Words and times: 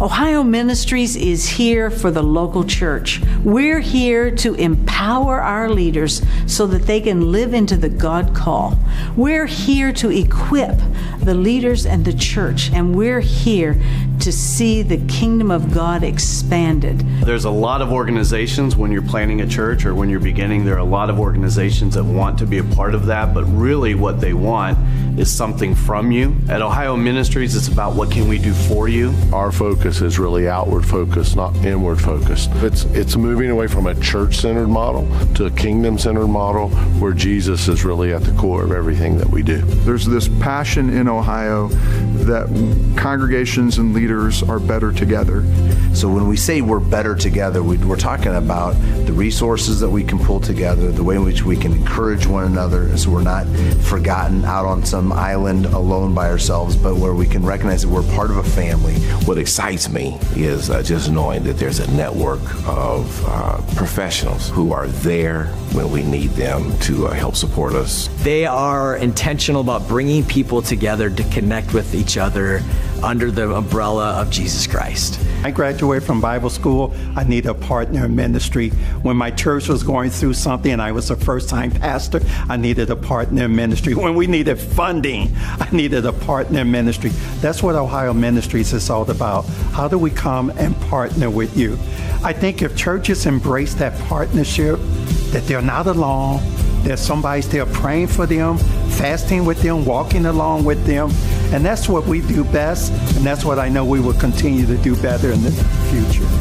Ohio 0.00 0.44
Ministries 0.44 1.16
is 1.16 1.48
here 1.48 1.90
for 1.90 2.12
the 2.12 2.22
local 2.22 2.62
church. 2.62 3.20
We're 3.42 3.80
here 3.80 4.30
to 4.30 4.54
empower 4.54 5.40
our 5.40 5.68
leaders 5.68 6.22
so 6.46 6.68
that 6.68 6.82
they 6.82 7.00
can 7.00 7.32
live 7.32 7.52
into 7.52 7.76
the 7.76 7.88
God 7.88 8.32
call. 8.32 8.78
We're 9.16 9.46
here 9.46 9.92
to 9.94 10.10
equip 10.10 10.78
the 11.20 11.34
leaders 11.34 11.84
and 11.84 12.04
the 12.04 12.12
church, 12.12 12.70
and 12.72 12.94
we're 12.94 13.18
here 13.18 13.76
to 14.20 14.30
see 14.30 14.82
the 14.82 14.98
kingdom 15.08 15.50
of 15.50 15.74
God 15.74 16.04
expanded. 16.04 17.00
There's 17.24 17.44
a 17.44 17.50
lot 17.50 17.82
of 17.82 17.90
organizations 17.90 18.76
when 18.76 18.92
you're 18.92 19.02
planning 19.02 19.40
a 19.40 19.48
church 19.48 19.84
or 19.84 19.96
when 19.96 20.08
you're 20.08 20.20
beginning, 20.20 20.64
there 20.64 20.76
are 20.76 20.78
a 20.78 20.84
lot 20.84 21.10
of 21.10 21.18
organizations 21.18 21.94
that 21.94 22.04
want 22.04 22.38
to 22.38 22.46
be 22.46 22.58
a 22.58 22.64
part 22.64 22.94
of 22.94 23.06
that, 23.06 23.34
but 23.34 23.42
really 23.46 23.96
what 23.96 24.20
they 24.20 24.32
want 24.32 24.78
is 25.18 25.30
something 25.30 25.74
from 25.74 26.12
you. 26.12 26.34
At 26.48 26.62
Ohio 26.62 26.96
Ministries, 26.96 27.56
it's 27.56 27.68
about 27.68 27.94
what 27.94 28.10
can 28.10 28.28
we 28.28 28.38
do 28.38 28.52
for 28.52 28.88
you. 28.88 29.12
Our 29.32 29.50
focus 29.50 30.00
is 30.00 30.18
really 30.18 30.48
outward 30.48 30.86
focused, 30.86 31.34
not 31.34 31.56
inward 31.56 32.00
focused. 32.00 32.50
It's 32.56 32.84
it's 32.84 33.16
moving 33.16 33.50
away 33.50 33.66
from 33.66 33.86
a 33.86 33.94
church-centered 34.00 34.68
model 34.68 35.08
to 35.34 35.46
a 35.46 35.50
kingdom-centered 35.50 36.28
model 36.28 36.68
where 37.00 37.12
Jesus 37.12 37.68
is 37.68 37.84
really 37.84 38.12
at 38.12 38.22
the 38.22 38.32
core 38.32 38.64
of 38.64 38.72
everything 38.72 39.18
that 39.18 39.28
we 39.28 39.42
do. 39.42 39.58
There's 39.58 40.06
this 40.06 40.28
passion 40.40 40.90
in 40.90 41.08
Ohio 41.08 41.68
that 42.24 42.46
congregations 42.96 43.78
and 43.78 43.94
leaders 43.94 44.42
are 44.42 44.60
better 44.60 44.92
together. 44.92 45.44
So 45.94 46.08
when 46.08 46.28
we 46.28 46.36
say 46.36 46.60
we're 46.60 46.78
better 46.78 47.14
together, 47.16 47.62
we, 47.62 47.76
are 47.90 47.96
talking 47.96 48.34
about 48.34 48.72
the 49.06 49.12
resources 49.12 49.80
that 49.80 49.88
we 49.88 50.04
can 50.04 50.18
pull 50.18 50.38
together, 50.38 50.92
the 50.92 51.02
way 51.02 51.16
in 51.16 51.24
which 51.24 51.42
we 51.42 51.56
can 51.56 51.72
encourage 51.72 52.26
one 52.26 52.44
another, 52.44 52.96
so 52.96 53.10
we're 53.10 53.22
not 53.22 53.46
forgotten 53.82 54.44
out 54.44 54.66
on 54.66 54.84
some 54.84 55.07
island 55.12 55.66
alone 55.66 56.14
by 56.14 56.28
ourselves, 56.28 56.76
but 56.76 56.96
where 56.96 57.14
we 57.14 57.26
can 57.26 57.44
recognize 57.44 57.82
that 57.82 57.88
we're 57.88 58.02
part 58.14 58.30
of 58.30 58.36
a 58.38 58.42
family. 58.42 58.94
What 59.26 59.38
excites 59.38 59.88
me 59.88 60.18
is 60.36 60.70
uh, 60.70 60.82
just 60.82 61.10
knowing 61.10 61.44
that 61.44 61.58
there's 61.58 61.78
a 61.78 61.90
network 61.92 62.42
of 62.66 63.24
uh, 63.26 63.60
professionals 63.76 64.50
who 64.50 64.72
are 64.72 64.88
there 64.88 65.46
when 65.72 65.90
we 65.90 66.02
need 66.02 66.30
them 66.30 66.78
to 66.80 67.06
uh, 67.06 67.12
help 67.12 67.36
support 67.36 67.74
us. 67.74 68.08
They 68.22 68.46
are 68.46 68.96
intentional 68.96 69.60
about 69.60 69.86
bringing 69.88 70.24
people 70.24 70.62
together 70.62 71.10
to 71.10 71.24
connect 71.24 71.74
with 71.74 71.94
each 71.94 72.16
other 72.16 72.62
under 73.02 73.30
the 73.30 73.54
umbrella 73.54 74.20
of 74.20 74.30
Jesus 74.30 74.66
Christ. 74.66 75.20
I 75.44 75.50
graduated 75.50 76.06
from 76.06 76.20
Bible 76.20 76.50
school. 76.50 76.94
I 77.16 77.24
needed 77.24 77.48
a 77.48 77.54
partner 77.54 78.06
in 78.06 78.16
ministry. 78.16 78.70
When 79.02 79.16
my 79.16 79.30
church 79.30 79.68
was 79.68 79.82
going 79.82 80.10
through 80.10 80.34
something 80.34 80.72
and 80.72 80.82
I 80.82 80.92
was 80.92 81.10
a 81.10 81.16
first 81.16 81.48
time 81.48 81.70
pastor, 81.70 82.20
I 82.48 82.56
needed 82.56 82.90
a 82.90 82.96
partner 82.96 83.44
in 83.44 83.54
ministry. 83.54 83.94
When 83.94 84.14
we 84.14 84.26
needed 84.26 84.58
funding, 84.58 85.30
I 85.36 85.68
needed 85.72 86.06
a 86.06 86.12
partner 86.12 86.60
in 86.60 86.70
ministry. 86.70 87.10
That's 87.40 87.62
what 87.62 87.74
Ohio 87.74 88.12
Ministries 88.12 88.72
is 88.72 88.90
all 88.90 89.08
about. 89.10 89.46
How 89.72 89.88
do 89.88 89.98
we 89.98 90.10
come 90.10 90.50
and 90.50 90.78
partner 90.82 91.30
with 91.30 91.56
you? 91.56 91.78
I 92.24 92.32
think 92.32 92.62
if 92.62 92.76
churches 92.76 93.26
embrace 93.26 93.74
that 93.74 93.98
partnership, 94.08 94.78
that 95.32 95.44
they're 95.46 95.62
not 95.62 95.86
alone, 95.86 96.40
that 96.82 96.98
somebody's 96.98 97.48
there 97.48 97.66
praying 97.66 98.08
for 98.08 98.26
them, 98.26 98.58
fasting 98.98 99.44
with 99.44 99.62
them, 99.62 99.84
walking 99.84 100.26
along 100.26 100.64
with 100.64 100.84
them. 100.84 101.10
And 101.52 101.64
that's 101.64 101.88
what 101.88 102.06
we 102.06 102.20
do 102.20 102.44
best. 102.44 102.92
And 103.16 103.24
that's 103.24 103.44
what 103.44 103.58
I 103.58 103.68
know 103.68 103.84
we 103.84 104.00
will 104.00 104.14
continue 104.14 104.66
to 104.66 104.76
do 104.78 104.94
better 105.00 105.32
in 105.32 105.42
the 105.42 105.50
future. 105.90 106.37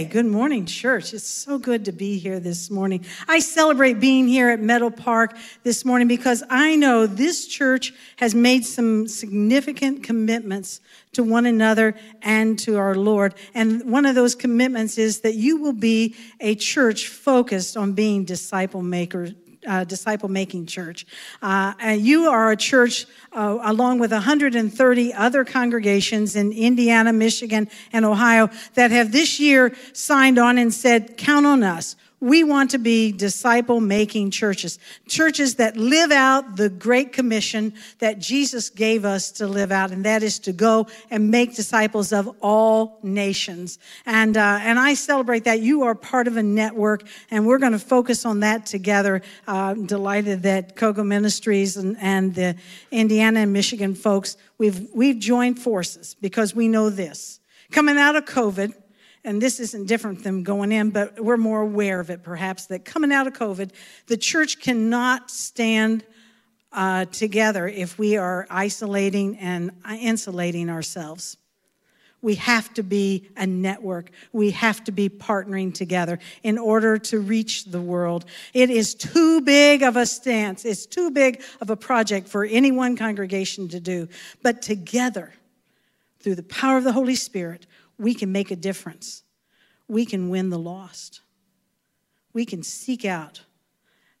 Okay, 0.00 0.08
good 0.08 0.24
morning, 0.24 0.64
church. 0.64 1.12
It's 1.12 1.28
so 1.28 1.58
good 1.58 1.84
to 1.84 1.92
be 1.92 2.16
here 2.16 2.40
this 2.40 2.70
morning. 2.70 3.04
I 3.28 3.38
celebrate 3.38 4.00
being 4.00 4.26
here 4.26 4.48
at 4.48 4.58
Meadow 4.58 4.88
Park 4.88 5.36
this 5.62 5.84
morning 5.84 6.08
because 6.08 6.42
I 6.48 6.74
know 6.74 7.06
this 7.06 7.46
church 7.46 7.92
has 8.16 8.34
made 8.34 8.64
some 8.64 9.08
significant 9.08 10.02
commitments 10.02 10.80
to 11.12 11.22
one 11.22 11.44
another 11.44 11.94
and 12.22 12.58
to 12.60 12.78
our 12.78 12.94
Lord. 12.94 13.34
And 13.52 13.92
one 13.92 14.06
of 14.06 14.14
those 14.14 14.34
commitments 14.34 14.96
is 14.96 15.20
that 15.20 15.34
you 15.34 15.58
will 15.58 15.74
be 15.74 16.16
a 16.40 16.54
church 16.54 17.08
focused 17.08 17.76
on 17.76 17.92
being 17.92 18.24
disciple 18.24 18.80
makers 18.80 19.34
uh, 19.66 19.84
disciple 19.84 20.28
making 20.28 20.66
church. 20.66 21.06
Uh, 21.42 21.74
you 21.98 22.28
are 22.28 22.50
a 22.50 22.56
church 22.56 23.06
uh, 23.32 23.58
along 23.62 23.98
with 23.98 24.12
130 24.12 25.14
other 25.14 25.44
congregations 25.44 26.36
in 26.36 26.52
Indiana, 26.52 27.12
Michigan, 27.12 27.68
and 27.92 28.04
Ohio 28.04 28.48
that 28.74 28.90
have 28.90 29.12
this 29.12 29.38
year 29.38 29.74
signed 29.92 30.38
on 30.38 30.58
and 30.58 30.72
said, 30.72 31.16
Count 31.16 31.46
on 31.46 31.62
us. 31.62 31.96
We 32.20 32.44
want 32.44 32.72
to 32.72 32.78
be 32.78 33.12
disciple 33.12 33.80
making 33.80 34.30
churches, 34.30 34.78
churches 35.08 35.54
that 35.54 35.78
live 35.78 36.12
out 36.12 36.56
the 36.56 36.68
great 36.68 37.14
commission 37.14 37.72
that 37.98 38.18
Jesus 38.18 38.68
gave 38.68 39.06
us 39.06 39.30
to 39.32 39.46
live 39.46 39.72
out, 39.72 39.90
and 39.90 40.04
that 40.04 40.22
is 40.22 40.38
to 40.40 40.52
go 40.52 40.86
and 41.10 41.30
make 41.30 41.56
disciples 41.56 42.12
of 42.12 42.28
all 42.42 42.98
nations. 43.02 43.78
And, 44.04 44.36
uh, 44.36 44.58
and 44.60 44.78
I 44.78 44.92
celebrate 44.94 45.44
that. 45.44 45.60
You 45.60 45.84
are 45.84 45.94
part 45.94 46.28
of 46.28 46.36
a 46.36 46.42
network, 46.42 47.04
and 47.30 47.46
we're 47.46 47.58
going 47.58 47.72
to 47.72 47.78
focus 47.78 48.26
on 48.26 48.40
that 48.40 48.66
together. 48.66 49.22
Uh, 49.46 49.72
delighted 49.72 50.42
that 50.42 50.76
Kogo 50.76 51.06
Ministries 51.06 51.78
and, 51.78 51.96
and 52.00 52.34
the 52.34 52.54
Indiana 52.90 53.40
and 53.40 53.52
Michigan 53.54 53.94
folks, 53.94 54.36
we've, 54.58 54.88
we've 54.94 55.18
joined 55.18 55.58
forces 55.58 56.16
because 56.20 56.54
we 56.54 56.68
know 56.68 56.90
this. 56.90 57.40
Coming 57.70 57.96
out 57.96 58.16
of 58.16 58.24
COVID, 58.24 58.74
and 59.24 59.40
this 59.40 59.60
isn't 59.60 59.86
different 59.86 60.24
than 60.24 60.42
going 60.42 60.72
in, 60.72 60.90
but 60.90 61.22
we're 61.22 61.36
more 61.36 61.60
aware 61.60 62.00
of 62.00 62.10
it 62.10 62.22
perhaps, 62.22 62.66
that 62.66 62.84
coming 62.84 63.12
out 63.12 63.26
of 63.26 63.34
COVID, 63.34 63.70
the 64.06 64.16
church 64.16 64.60
cannot 64.60 65.30
stand 65.30 66.04
uh, 66.72 67.04
together 67.06 67.66
if 67.68 67.98
we 67.98 68.16
are 68.16 68.46
isolating 68.48 69.36
and 69.38 69.72
insulating 70.00 70.70
ourselves. 70.70 71.36
We 72.22 72.34
have 72.34 72.72
to 72.74 72.82
be 72.82 73.30
a 73.36 73.46
network. 73.46 74.10
We 74.32 74.50
have 74.50 74.84
to 74.84 74.92
be 74.92 75.08
partnering 75.08 75.72
together 75.72 76.18
in 76.42 76.58
order 76.58 76.98
to 76.98 77.18
reach 77.18 77.64
the 77.64 77.80
world. 77.80 78.26
It 78.52 78.68
is 78.68 78.94
too 78.94 79.40
big 79.40 79.82
of 79.82 79.96
a 79.96 80.04
stance. 80.04 80.66
It's 80.66 80.84
too 80.84 81.10
big 81.10 81.42
of 81.62 81.70
a 81.70 81.76
project 81.76 82.28
for 82.28 82.44
any 82.44 82.72
one 82.72 82.96
congregation 82.96 83.68
to 83.68 83.80
do. 83.80 84.08
But 84.42 84.60
together, 84.60 85.32
through 86.20 86.34
the 86.34 86.42
power 86.42 86.76
of 86.76 86.84
the 86.84 86.92
Holy 86.92 87.14
Spirit, 87.14 87.66
we 88.00 88.14
can 88.14 88.32
make 88.32 88.50
a 88.50 88.56
difference. 88.56 89.24
We 89.86 90.06
can 90.06 90.30
win 90.30 90.48
the 90.48 90.58
lost. 90.58 91.20
We 92.32 92.46
can 92.46 92.62
seek 92.62 93.04
out 93.04 93.42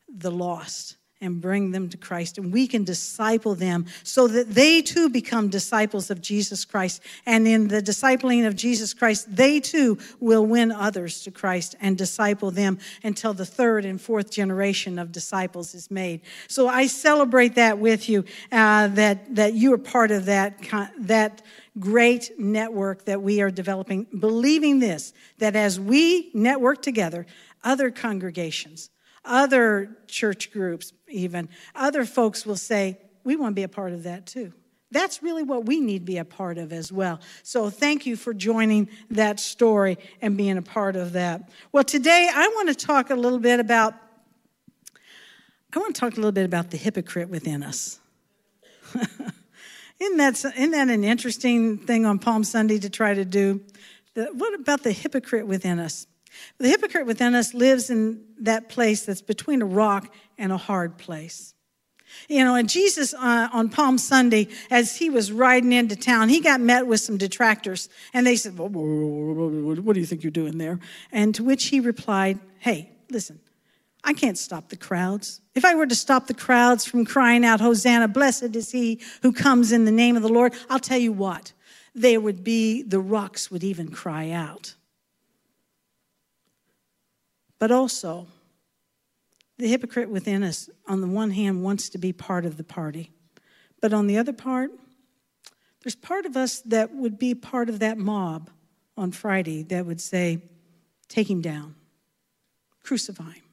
the 0.06 0.30
lost 0.30 0.98
and 1.20 1.40
bring 1.40 1.70
them 1.70 1.88
to 1.90 1.96
Christ. 1.96 2.38
And 2.38 2.52
we 2.52 2.66
can 2.66 2.84
disciple 2.84 3.54
them 3.54 3.86
so 4.02 4.26
that 4.28 4.54
they 4.54 4.80
too 4.82 5.08
become 5.08 5.48
disciples 5.48 6.10
of 6.10 6.20
Jesus 6.20 6.64
Christ. 6.64 7.02
And 7.26 7.46
in 7.46 7.68
the 7.68 7.82
discipling 7.82 8.46
of 8.46 8.56
Jesus 8.56 8.94
Christ, 8.94 9.34
they 9.34 9.60
too 9.60 9.98
will 10.18 10.46
win 10.46 10.72
others 10.72 11.22
to 11.22 11.30
Christ 11.30 11.76
and 11.80 11.98
disciple 11.98 12.50
them 12.50 12.78
until 13.02 13.34
the 13.34 13.46
third 13.46 13.84
and 13.84 14.00
fourth 14.00 14.30
generation 14.30 14.98
of 14.98 15.12
disciples 15.12 15.74
is 15.74 15.90
made. 15.90 16.22
So 16.48 16.68
I 16.68 16.86
celebrate 16.86 17.54
that 17.56 17.78
with 17.78 18.08
you, 18.08 18.24
uh, 18.50 18.88
that, 18.88 19.34
that 19.34 19.54
you 19.54 19.74
are 19.74 19.78
part 19.78 20.10
of 20.10 20.24
that, 20.26 20.58
that 20.98 21.42
great 21.78 22.32
network 22.38 23.04
that 23.04 23.22
we 23.22 23.40
are 23.40 23.50
developing, 23.50 24.06
believing 24.18 24.78
this, 24.78 25.12
that 25.38 25.54
as 25.54 25.78
we 25.78 26.30
network 26.34 26.82
together, 26.82 27.26
other 27.62 27.90
congregations, 27.90 28.90
other 29.24 29.96
church 30.06 30.52
groups, 30.52 30.92
even, 31.08 31.48
other 31.74 32.04
folks 32.04 32.46
will 32.46 32.56
say, 32.56 32.98
we 33.24 33.36
want 33.36 33.52
to 33.52 33.54
be 33.54 33.62
a 33.62 33.68
part 33.68 33.92
of 33.92 34.04
that 34.04 34.26
too. 34.26 34.52
That's 34.92 35.22
really 35.22 35.44
what 35.44 35.66
we 35.66 35.80
need 35.80 36.00
to 36.00 36.04
be 36.04 36.18
a 36.18 36.24
part 36.24 36.58
of 36.58 36.72
as 36.72 36.90
well. 36.90 37.20
So 37.42 37.70
thank 37.70 38.06
you 38.06 38.16
for 38.16 38.34
joining 38.34 38.88
that 39.10 39.38
story 39.38 39.98
and 40.20 40.36
being 40.36 40.58
a 40.58 40.62
part 40.62 40.96
of 40.96 41.12
that. 41.12 41.48
Well, 41.70 41.84
today 41.84 42.28
I 42.32 42.48
want 42.48 42.68
to 42.70 42.74
talk 42.74 43.10
a 43.10 43.14
little 43.14 43.38
bit 43.38 43.60
about 43.60 43.94
I 45.72 45.78
want 45.78 45.94
to 45.94 46.00
talk 46.00 46.14
a 46.14 46.16
little 46.16 46.32
bit 46.32 46.44
about 46.44 46.70
the 46.70 46.76
hypocrite 46.76 47.28
within 47.28 47.62
us. 47.62 48.00
isn't, 50.00 50.16
that, 50.16 50.34
isn't 50.34 50.70
that 50.72 50.88
an 50.88 51.04
interesting 51.04 51.78
thing 51.78 52.04
on 52.04 52.18
Palm 52.18 52.42
Sunday 52.42 52.80
to 52.80 52.90
try 52.90 53.14
to 53.14 53.24
do? 53.24 53.60
The, 54.14 54.24
what 54.32 54.58
about 54.58 54.82
the 54.82 54.90
hypocrite 54.90 55.46
within 55.46 55.78
us? 55.78 56.08
The 56.58 56.68
hypocrite 56.68 57.06
within 57.06 57.34
us 57.34 57.54
lives 57.54 57.90
in 57.90 58.24
that 58.40 58.68
place 58.68 59.04
that's 59.04 59.22
between 59.22 59.62
a 59.62 59.66
rock 59.66 60.12
and 60.38 60.52
a 60.52 60.56
hard 60.56 60.98
place. 60.98 61.54
You 62.28 62.44
know, 62.44 62.54
and 62.54 62.68
Jesus 62.68 63.14
uh, 63.14 63.48
on 63.52 63.68
Palm 63.68 63.98
Sunday, 63.98 64.48
as 64.70 64.96
he 64.96 65.10
was 65.10 65.30
riding 65.30 65.72
into 65.72 65.96
town, 65.96 66.28
he 66.28 66.40
got 66.40 66.60
met 66.60 66.86
with 66.86 67.00
some 67.00 67.16
detractors. 67.16 67.88
And 68.12 68.26
they 68.26 68.36
said, 68.36 68.58
well, 68.58 68.68
What 68.68 69.94
do 69.94 70.00
you 70.00 70.06
think 70.06 70.22
you're 70.22 70.30
doing 70.30 70.58
there? 70.58 70.80
And 71.12 71.34
to 71.36 71.44
which 71.44 71.66
he 71.66 71.80
replied, 71.80 72.38
Hey, 72.58 72.90
listen, 73.10 73.40
I 74.02 74.12
can't 74.12 74.38
stop 74.38 74.68
the 74.68 74.76
crowds. 74.76 75.40
If 75.54 75.64
I 75.64 75.74
were 75.74 75.86
to 75.86 75.94
stop 75.94 76.26
the 76.26 76.34
crowds 76.34 76.84
from 76.84 77.04
crying 77.04 77.44
out, 77.44 77.60
Hosanna, 77.60 78.08
blessed 78.08 78.56
is 78.56 78.70
he 78.70 79.00
who 79.22 79.32
comes 79.32 79.72
in 79.72 79.84
the 79.84 79.92
name 79.92 80.16
of 80.16 80.22
the 80.22 80.28
Lord, 80.28 80.54
I'll 80.68 80.78
tell 80.78 80.98
you 80.98 81.12
what, 81.12 81.52
there 81.94 82.20
would 82.20 82.42
be, 82.42 82.82
the 82.82 83.00
rocks 83.00 83.50
would 83.50 83.64
even 83.64 83.90
cry 83.90 84.30
out. 84.30 84.74
But 87.60 87.70
also, 87.70 88.26
the 89.58 89.68
hypocrite 89.68 90.08
within 90.08 90.42
us, 90.42 90.68
on 90.88 91.02
the 91.02 91.06
one 91.06 91.30
hand, 91.30 91.62
wants 91.62 91.90
to 91.90 91.98
be 91.98 92.12
part 92.12 92.44
of 92.44 92.56
the 92.56 92.64
party. 92.64 93.12
But 93.80 93.92
on 93.92 94.08
the 94.08 94.18
other 94.18 94.32
part, 94.32 94.72
there's 95.82 95.94
part 95.94 96.26
of 96.26 96.36
us 96.36 96.60
that 96.62 96.92
would 96.94 97.18
be 97.18 97.34
part 97.34 97.68
of 97.68 97.78
that 97.78 97.98
mob 97.98 98.50
on 98.96 99.12
Friday 99.12 99.62
that 99.64 99.86
would 99.86 100.00
say, 100.00 100.42
take 101.08 101.30
him 101.30 101.42
down, 101.42 101.74
crucify 102.82 103.32
him. 103.32 103.44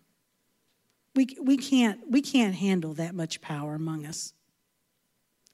We, 1.13 1.27
we, 1.41 1.57
can't, 1.57 1.99
we 2.09 2.21
can't 2.21 2.55
handle 2.55 2.93
that 2.93 3.13
much 3.13 3.41
power 3.41 3.75
among 3.75 4.05
us. 4.05 4.33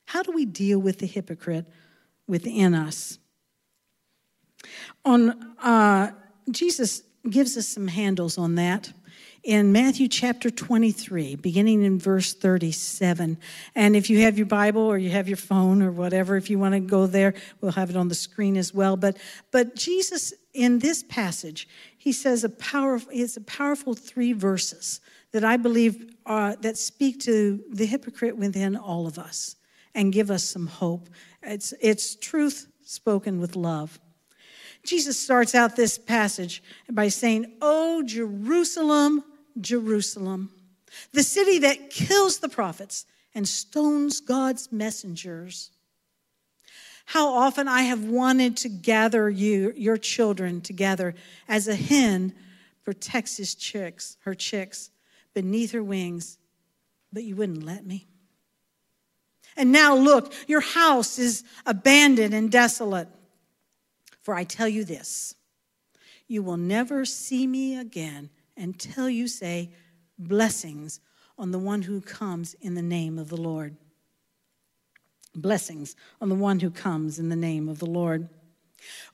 How 0.05 0.21
do 0.21 0.31
we 0.31 0.45
deal 0.45 0.77
with 0.77 0.99
the 0.99 1.07
hypocrite 1.07 1.65
within 2.27 2.75
us? 2.75 3.17
On 5.05 5.55
uh, 5.59 6.11
Jesus 6.51 7.03
gives 7.29 7.57
us 7.57 7.67
some 7.67 7.87
handles 7.87 8.37
on 8.37 8.55
that 8.55 8.91
in 9.43 9.73
Matthew 9.73 10.07
chapter 10.07 10.49
23, 10.49 11.35
beginning 11.35 11.83
in 11.83 11.99
verse 11.99 12.33
37. 12.33 13.37
And 13.75 13.95
if 13.95 14.09
you 14.09 14.21
have 14.21 14.37
your 14.37 14.47
Bible 14.47 14.81
or 14.81 14.97
you 14.97 15.09
have 15.09 15.27
your 15.27 15.37
phone 15.37 15.81
or 15.81 15.91
whatever, 15.91 16.37
if 16.37 16.49
you 16.49 16.57
want 16.57 16.73
to 16.75 16.79
go 16.79 17.07
there, 17.07 17.33
we'll 17.59 17.73
have 17.73 17.89
it 17.89 17.97
on 17.97 18.07
the 18.07 18.15
screen 18.15 18.55
as 18.55 18.73
well. 18.73 18.95
But, 18.95 19.17
but 19.51 19.75
Jesus, 19.75 20.33
in 20.53 20.79
this 20.79 21.03
passage, 21.03 21.67
he 21.97 22.13
says 22.13 22.45
a 22.45 22.49
powerful, 22.49 23.09
it's 23.13 23.35
a 23.35 23.41
powerful 23.41 23.93
three 23.93 24.31
verses 24.31 25.01
that 25.33 25.43
I 25.43 25.57
believe 25.57 26.15
uh, 26.25 26.55
that 26.61 26.77
speak 26.77 27.19
to 27.21 27.61
the 27.69 27.85
hypocrite 27.85 28.37
within 28.37 28.77
all 28.77 29.07
of 29.07 29.19
us 29.19 29.57
and 29.93 30.13
give 30.13 30.31
us 30.31 30.43
some 30.43 30.67
hope. 30.67 31.09
It's, 31.41 31.73
it's 31.81 32.15
truth 32.15 32.67
spoken 32.81 33.41
with 33.41 33.57
love. 33.57 33.99
Jesus 34.85 35.19
starts 35.19 35.55
out 35.55 35.75
this 35.75 35.97
passage 35.97 36.61
by 36.91 37.07
saying, 37.07 37.53
Oh, 37.61 38.03
Jerusalem, 38.03 39.23
Jerusalem, 39.59 40.51
the 41.13 41.23
city 41.23 41.59
that 41.59 41.89
kills 41.89 42.39
the 42.39 42.49
prophets 42.49 43.05
and 43.33 43.47
stones 43.47 44.19
God's 44.19 44.71
messengers. 44.71 45.71
How 47.05 47.33
often 47.33 47.67
I 47.67 47.83
have 47.83 48.03
wanted 48.03 48.57
to 48.57 48.69
gather 48.69 49.29
you, 49.29 49.73
your 49.75 49.97
children 49.97 50.61
together 50.61 51.15
as 51.47 51.67
a 51.67 51.75
hen 51.75 52.33
protects 52.83 53.37
his 53.37 53.55
chicks, 53.55 54.17
her 54.21 54.35
chicks 54.35 54.89
beneath 55.33 55.71
her 55.71 55.83
wings, 55.83 56.37
but 57.11 57.23
you 57.23 57.35
wouldn't 57.35 57.63
let 57.63 57.85
me. 57.85 58.07
And 59.55 59.71
now 59.71 59.95
look, 59.95 60.33
your 60.47 60.61
house 60.61 61.19
is 61.19 61.43
abandoned 61.65 62.33
and 62.33 62.51
desolate. 62.51 63.07
For 64.23 64.33
I 64.33 64.45
tell 64.45 64.67
you 64.67 64.83
this, 64.83 65.35
you 66.27 66.41
will 66.41 66.57
never 66.57 67.05
see 67.05 67.45
me 67.45 67.77
again 67.77 68.29
until 68.57 69.09
you 69.09 69.27
say, 69.27 69.71
Blessings 70.17 70.99
on 71.37 71.51
the 71.51 71.59
one 71.59 71.81
who 71.81 71.99
comes 71.99 72.53
in 72.61 72.75
the 72.75 72.81
name 72.81 73.19
of 73.19 73.29
the 73.29 73.37
Lord. 73.37 73.75
Blessings 75.35 75.95
on 76.21 76.29
the 76.29 76.35
one 76.35 76.59
who 76.59 76.69
comes 76.69 77.19
in 77.19 77.29
the 77.29 77.35
name 77.35 77.67
of 77.67 77.79
the 77.79 77.87
Lord. 77.87 78.29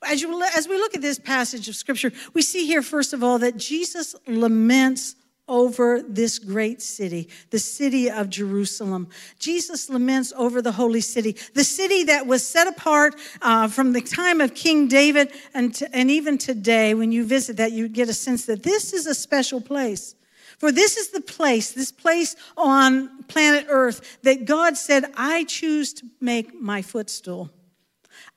As, 0.06 0.20
you, 0.20 0.42
as 0.56 0.68
we 0.68 0.76
look 0.76 0.94
at 0.94 1.00
this 1.00 1.18
passage 1.18 1.68
of 1.68 1.76
Scripture, 1.76 2.12
we 2.34 2.42
see 2.42 2.66
here, 2.66 2.82
first 2.82 3.12
of 3.12 3.24
all, 3.24 3.38
that 3.38 3.56
Jesus 3.56 4.14
laments 4.26 5.14
over 5.50 6.00
this 6.00 6.38
great 6.38 6.80
city, 6.80 7.28
the 7.50 7.58
city 7.58 8.08
of 8.08 8.30
Jerusalem. 8.30 9.08
Jesus 9.38 9.90
laments 9.90 10.32
over 10.36 10.62
the 10.62 10.72
holy 10.72 11.00
city, 11.00 11.36
the 11.54 11.64
city 11.64 12.04
that 12.04 12.26
was 12.26 12.46
set 12.46 12.68
apart 12.68 13.16
uh, 13.42 13.66
from 13.68 13.92
the 13.92 14.00
time 14.00 14.40
of 14.40 14.54
King 14.54 14.86
David 14.86 15.32
and, 15.52 15.74
to, 15.74 15.94
and 15.94 16.10
even 16.10 16.38
today. 16.38 16.94
When 16.94 17.10
you 17.10 17.24
visit 17.24 17.56
that, 17.56 17.72
you 17.72 17.88
get 17.88 18.08
a 18.08 18.14
sense 18.14 18.46
that 18.46 18.62
this 18.62 18.94
is 18.94 19.06
a 19.06 19.14
special 19.14 19.60
place. 19.60 20.14
For 20.58 20.70
this 20.70 20.96
is 20.96 21.10
the 21.10 21.20
place, 21.20 21.72
this 21.72 21.90
place 21.90 22.36
on 22.56 23.24
planet 23.24 23.66
Earth 23.68 24.18
that 24.22 24.44
God 24.44 24.76
said, 24.76 25.06
I 25.16 25.44
choose 25.44 25.92
to 25.94 26.06
make 26.20 26.54
my 26.54 26.80
footstool. 26.82 27.50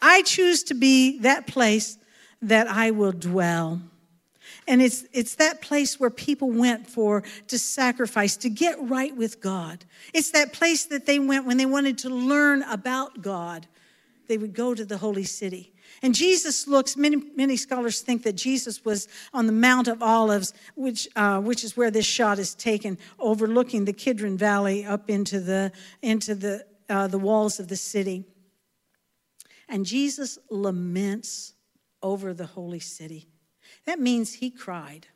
I 0.02 0.24
choose 0.24 0.64
to 0.64 0.74
be 0.74 1.20
that 1.20 1.48
place 1.48 1.98
that 2.42 2.68
I 2.68 2.92
will 2.92 3.12
dwell. 3.12 3.82
And 4.68 4.82
it's, 4.82 5.06
it's 5.12 5.36
that 5.36 5.62
place 5.62 6.00
where 6.00 6.10
people 6.10 6.52
went 6.52 6.88
for 6.88 7.24
to 7.48 7.60
sacrifice, 7.60 8.38
to 8.38 8.50
get 8.50 8.78
right 8.80 9.16
with 9.16 9.42
God. 9.42 9.86
It's 10.14 10.32
that 10.32 10.54
place 10.54 10.86
that 10.86 11.06
they 11.06 11.20
went 11.20 11.46
when 11.46 11.58
they 11.58 11.66
wanted 11.66 11.98
to 12.00 12.10
learn 12.10 12.64
about 12.64 13.22
God. 13.22 13.68
They 14.28 14.38
would 14.38 14.54
go 14.54 14.74
to 14.74 14.86
the 14.86 14.98
holy 14.98 15.26
city. 15.26 15.74
And 16.02 16.16
Jesus 16.16 16.68
looks, 16.68 16.98
many, 16.98 17.18
many 17.36 17.56
scholars 17.56 18.02
think 18.02 18.24
that 18.24 18.34
Jesus 18.34 18.84
was 18.84 19.08
on 19.34 19.48
the 19.48 19.54
Mount 19.54 19.88
of 19.88 20.02
Olives, 20.02 20.54
which, 20.76 21.08
uh, 21.16 21.40
which 21.40 21.64
is 21.64 21.78
where 21.78 21.92
this 21.92 22.06
shot 22.06 22.40
is 22.40 22.56
taken, 22.56 22.98
overlooking 23.20 23.86
the 23.86 23.94
Kidron 23.94 24.38
Valley 24.38 24.86
up 24.86 25.10
into 25.10 25.40
the, 25.40 25.72
into 26.02 26.36
the, 26.36 26.66
uh, 26.90 27.08
the 27.08 27.20
walls 27.20 27.60
of 27.60 27.68
the 27.68 27.76
city. 27.76 28.26
And 29.70 29.86
Jesus 29.86 30.38
laments 30.50 31.54
over 32.02 32.34
the 32.34 32.46
holy 32.46 32.80
city. 32.80 33.28
That 33.86 34.00
means 34.00 34.36
he 34.36 34.50
cried. 34.50 35.08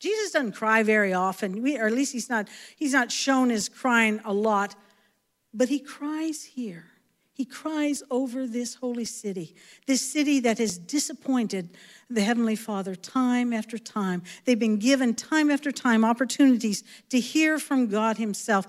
Jesus 0.00 0.30
doesn't 0.30 0.52
cry 0.52 0.82
very 0.82 1.12
often, 1.12 1.66
or 1.76 1.86
at 1.86 1.92
least 1.92 2.12
he's 2.12 2.30
not, 2.30 2.48
he's 2.76 2.92
not 2.92 3.10
shown 3.10 3.50
as 3.50 3.68
crying 3.68 4.20
a 4.24 4.32
lot, 4.32 4.76
but 5.52 5.68
he 5.68 5.80
cries 5.80 6.44
here. 6.44 6.86
He 7.32 7.44
cries 7.44 8.02
over 8.10 8.48
this 8.48 8.74
holy 8.74 9.04
city, 9.04 9.54
this 9.86 10.02
city 10.02 10.40
that 10.40 10.58
has 10.58 10.76
disappointed 10.76 11.70
the 12.10 12.20
Heavenly 12.20 12.56
Father 12.56 12.96
time 12.96 13.52
after 13.52 13.78
time. 13.78 14.22
They've 14.44 14.58
been 14.58 14.78
given 14.78 15.14
time 15.14 15.48
after 15.48 15.70
time 15.70 16.04
opportunities 16.04 16.82
to 17.10 17.20
hear 17.20 17.60
from 17.60 17.86
God 17.86 18.18
Himself, 18.18 18.66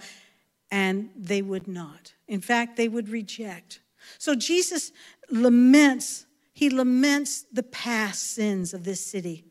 and 0.70 1.10
they 1.16 1.42
would 1.42 1.68
not. 1.68 2.14
In 2.28 2.42
fact, 2.42 2.78
they 2.78 2.88
would 2.88 3.10
reject. 3.10 3.80
So 4.20 4.36
Jesus 4.36 4.92
laments 5.32 6.28
he 6.60 6.70
laments 6.70 7.46
the 7.54 7.64
past 7.64 8.34
sins 8.34 8.74
of 8.74 8.84
this 8.84 9.00
city, 9.00 9.46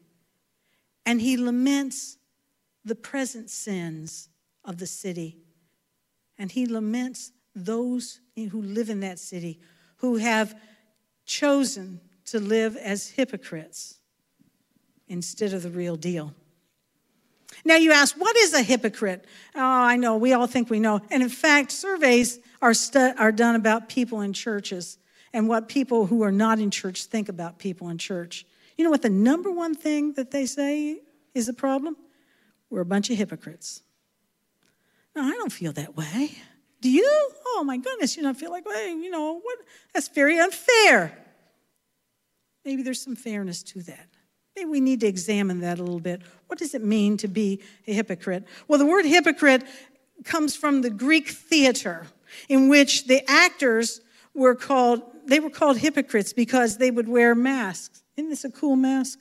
and 1.06 1.22
he 1.22 1.38
laments 1.38 2.18
the 2.84 2.94
present 2.94 3.48
sins 3.48 4.28
of 4.62 4.76
the 4.76 4.86
city. 4.86 5.38
And 6.36 6.52
he 6.52 6.66
laments 6.66 7.32
those 7.56 8.20
who 8.36 8.60
live 8.60 8.90
in 8.90 9.00
that 9.00 9.18
city 9.18 9.58
who 9.96 10.18
have 10.18 10.54
chosen 11.24 12.02
to 12.26 12.40
live 12.40 12.76
as 12.76 13.08
hypocrites 13.08 14.00
instead 15.08 15.54
of 15.54 15.62
the 15.62 15.70
real 15.70 15.96
deal. 15.96 16.34
Now, 17.64 17.76
you 17.76 17.90
ask, 17.90 18.16
what 18.18 18.36
is 18.36 18.52
a 18.52 18.60
hypocrite? 18.60 19.24
Oh, 19.54 19.62
I 19.62 19.96
know, 19.96 20.18
we 20.18 20.34
all 20.34 20.46
think 20.46 20.68
we 20.68 20.78
know. 20.78 21.00
And 21.10 21.22
in 21.22 21.30
fact, 21.30 21.72
surveys 21.72 22.38
are, 22.60 22.74
stu- 22.74 23.14
are 23.16 23.32
done 23.32 23.54
about 23.54 23.88
people 23.88 24.20
in 24.20 24.34
churches 24.34 24.98
and 25.32 25.48
what 25.48 25.68
people 25.68 26.06
who 26.06 26.22
are 26.22 26.32
not 26.32 26.58
in 26.58 26.70
church 26.70 27.04
think 27.04 27.28
about 27.28 27.58
people 27.58 27.88
in 27.88 27.98
church. 27.98 28.46
You 28.76 28.84
know 28.84 28.90
what 28.90 29.02
the 29.02 29.10
number 29.10 29.50
one 29.50 29.74
thing 29.74 30.14
that 30.14 30.30
they 30.30 30.46
say 30.46 31.00
is 31.34 31.48
a 31.48 31.52
problem? 31.52 31.96
We're 32.70 32.80
a 32.80 32.86
bunch 32.86 33.10
of 33.10 33.16
hypocrites. 33.16 33.82
No, 35.16 35.22
I 35.22 35.32
don't 35.32 35.52
feel 35.52 35.72
that 35.72 35.96
way. 35.96 36.32
Do 36.80 36.90
you? 36.90 37.30
Oh 37.46 37.64
my 37.64 37.76
goodness, 37.76 38.16
you 38.16 38.22
don't 38.22 38.38
feel 38.38 38.50
like, 38.50 38.64
hey, 38.66 38.90
you 38.90 39.10
know, 39.10 39.40
what? 39.40 39.58
That's 39.92 40.08
very 40.08 40.38
unfair. 40.38 41.16
Maybe 42.64 42.82
there's 42.82 43.02
some 43.02 43.16
fairness 43.16 43.62
to 43.64 43.82
that. 43.82 44.08
Maybe 44.54 44.70
we 44.70 44.80
need 44.80 45.00
to 45.00 45.06
examine 45.06 45.60
that 45.60 45.78
a 45.78 45.82
little 45.82 46.00
bit. 46.00 46.22
What 46.46 46.58
does 46.58 46.74
it 46.74 46.84
mean 46.84 47.16
to 47.18 47.28
be 47.28 47.62
a 47.86 47.92
hypocrite? 47.92 48.44
Well, 48.66 48.78
the 48.78 48.86
word 48.86 49.04
hypocrite 49.04 49.62
comes 50.24 50.56
from 50.56 50.82
the 50.82 50.90
Greek 50.90 51.28
theater, 51.28 52.06
in 52.48 52.68
which 52.68 53.06
the 53.06 53.28
actors 53.30 54.00
were 54.34 54.54
called, 54.54 55.02
they 55.28 55.40
were 55.40 55.50
called 55.50 55.78
hypocrites 55.78 56.32
because 56.32 56.78
they 56.78 56.90
would 56.90 57.08
wear 57.08 57.34
masks. 57.34 58.02
Isn't 58.16 58.30
this 58.30 58.44
a 58.44 58.50
cool 58.50 58.76
mask? 58.76 59.18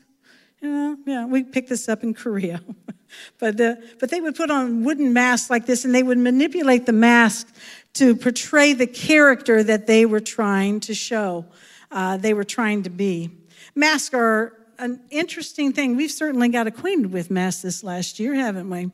Know, 0.62 0.98
yeah, 1.06 1.26
we 1.26 1.44
picked 1.44 1.70
this 1.70 1.88
up 1.88 2.04
in 2.04 2.14
Korea. 2.14 2.62
but, 3.40 3.62
uh, 3.62 3.76
but 4.00 4.10
they 4.10 4.22
would 4.22 4.36
put 4.36 4.50
on 4.50 4.84
wooden 4.84 5.14
masks 5.14 5.50
like 5.50 5.66
this 5.66 5.86
and 5.86 5.94
they 5.94 6.02
would 6.02 6.18
manipulate 6.18 6.86
the 6.86 6.94
mask 6.94 7.54
to 7.94 8.16
portray 8.16 8.74
the 8.74 8.88
character 8.88 9.64
that 9.64 9.86
they 9.86 10.06
were 10.06 10.20
trying 10.20 10.80
to 10.82 10.94
show, 10.94 11.46
uh, 11.92 12.18
they 12.18 12.34
were 12.34 12.44
trying 12.44 12.84
to 12.84 12.90
be. 12.90 13.30
Masks 13.76 14.14
are 14.14 14.54
an 14.80 15.02
interesting 15.10 15.74
thing. 15.74 15.96
We've 15.96 16.12
certainly 16.12 16.50
got 16.50 16.68
acquainted 16.68 17.12
with 17.12 17.32
masks 17.32 17.62
this 17.62 17.84
last 17.84 18.20
year, 18.20 18.34
haven't 18.34 18.70
we? 18.70 18.92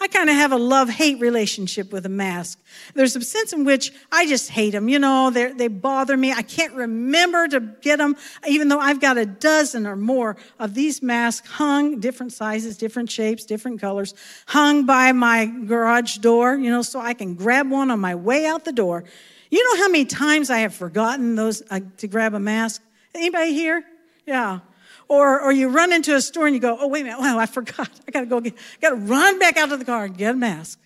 I 0.00 0.08
kind 0.08 0.30
of 0.30 0.36
have 0.36 0.52
a 0.52 0.56
love 0.56 0.88
hate 0.88 1.20
relationship 1.20 1.92
with 1.92 2.06
a 2.06 2.08
mask. 2.08 2.60
There's 2.94 3.16
a 3.16 3.20
sense 3.20 3.52
in 3.52 3.64
which 3.64 3.92
I 4.12 4.26
just 4.26 4.50
hate 4.50 4.70
them. 4.70 4.88
You 4.88 4.98
know, 4.98 5.30
they 5.30 5.68
bother 5.68 6.16
me. 6.16 6.32
I 6.32 6.42
can't 6.42 6.74
remember 6.74 7.48
to 7.48 7.60
get 7.60 7.98
them, 7.98 8.16
even 8.46 8.68
though 8.68 8.78
I've 8.78 9.00
got 9.00 9.18
a 9.18 9.26
dozen 9.26 9.86
or 9.86 9.96
more 9.96 10.36
of 10.58 10.74
these 10.74 11.02
masks 11.02 11.48
hung, 11.48 12.00
different 12.00 12.32
sizes, 12.32 12.76
different 12.76 13.10
shapes, 13.10 13.44
different 13.44 13.80
colors, 13.80 14.14
hung 14.46 14.86
by 14.86 15.12
my 15.12 15.46
garage 15.46 16.18
door, 16.18 16.56
you 16.56 16.70
know, 16.70 16.82
so 16.82 17.00
I 17.00 17.14
can 17.14 17.34
grab 17.34 17.70
one 17.70 17.90
on 17.90 18.00
my 18.00 18.14
way 18.14 18.46
out 18.46 18.64
the 18.64 18.72
door. 18.72 19.04
You 19.50 19.64
know 19.64 19.82
how 19.82 19.88
many 19.88 20.04
times 20.04 20.50
I 20.50 20.58
have 20.58 20.74
forgotten 20.74 21.34
those 21.34 21.62
uh, 21.70 21.80
to 21.98 22.06
grab 22.06 22.34
a 22.34 22.40
mask? 22.40 22.82
Anybody 23.14 23.54
here? 23.54 23.84
Yeah. 24.26 24.60
Or, 25.08 25.40
or 25.40 25.52
you 25.52 25.68
run 25.68 25.92
into 25.92 26.14
a 26.14 26.20
store 26.20 26.46
and 26.46 26.54
you 26.54 26.60
go, 26.60 26.76
oh, 26.78 26.86
wait 26.86 27.00
a 27.00 27.04
minute, 27.04 27.18
wow, 27.18 27.38
I 27.38 27.46
forgot. 27.46 27.88
I 28.06 28.10
got 28.10 28.20
to 28.20 28.26
go 28.26 28.40
get, 28.40 28.54
I 28.54 28.80
got 28.80 28.90
to 28.90 28.96
run 28.96 29.38
back 29.38 29.56
out 29.56 29.70
to 29.70 29.76
the 29.78 29.84
car 29.84 30.04
and 30.04 30.16
get 30.16 30.34
a 30.34 30.36
mask. 30.36 30.78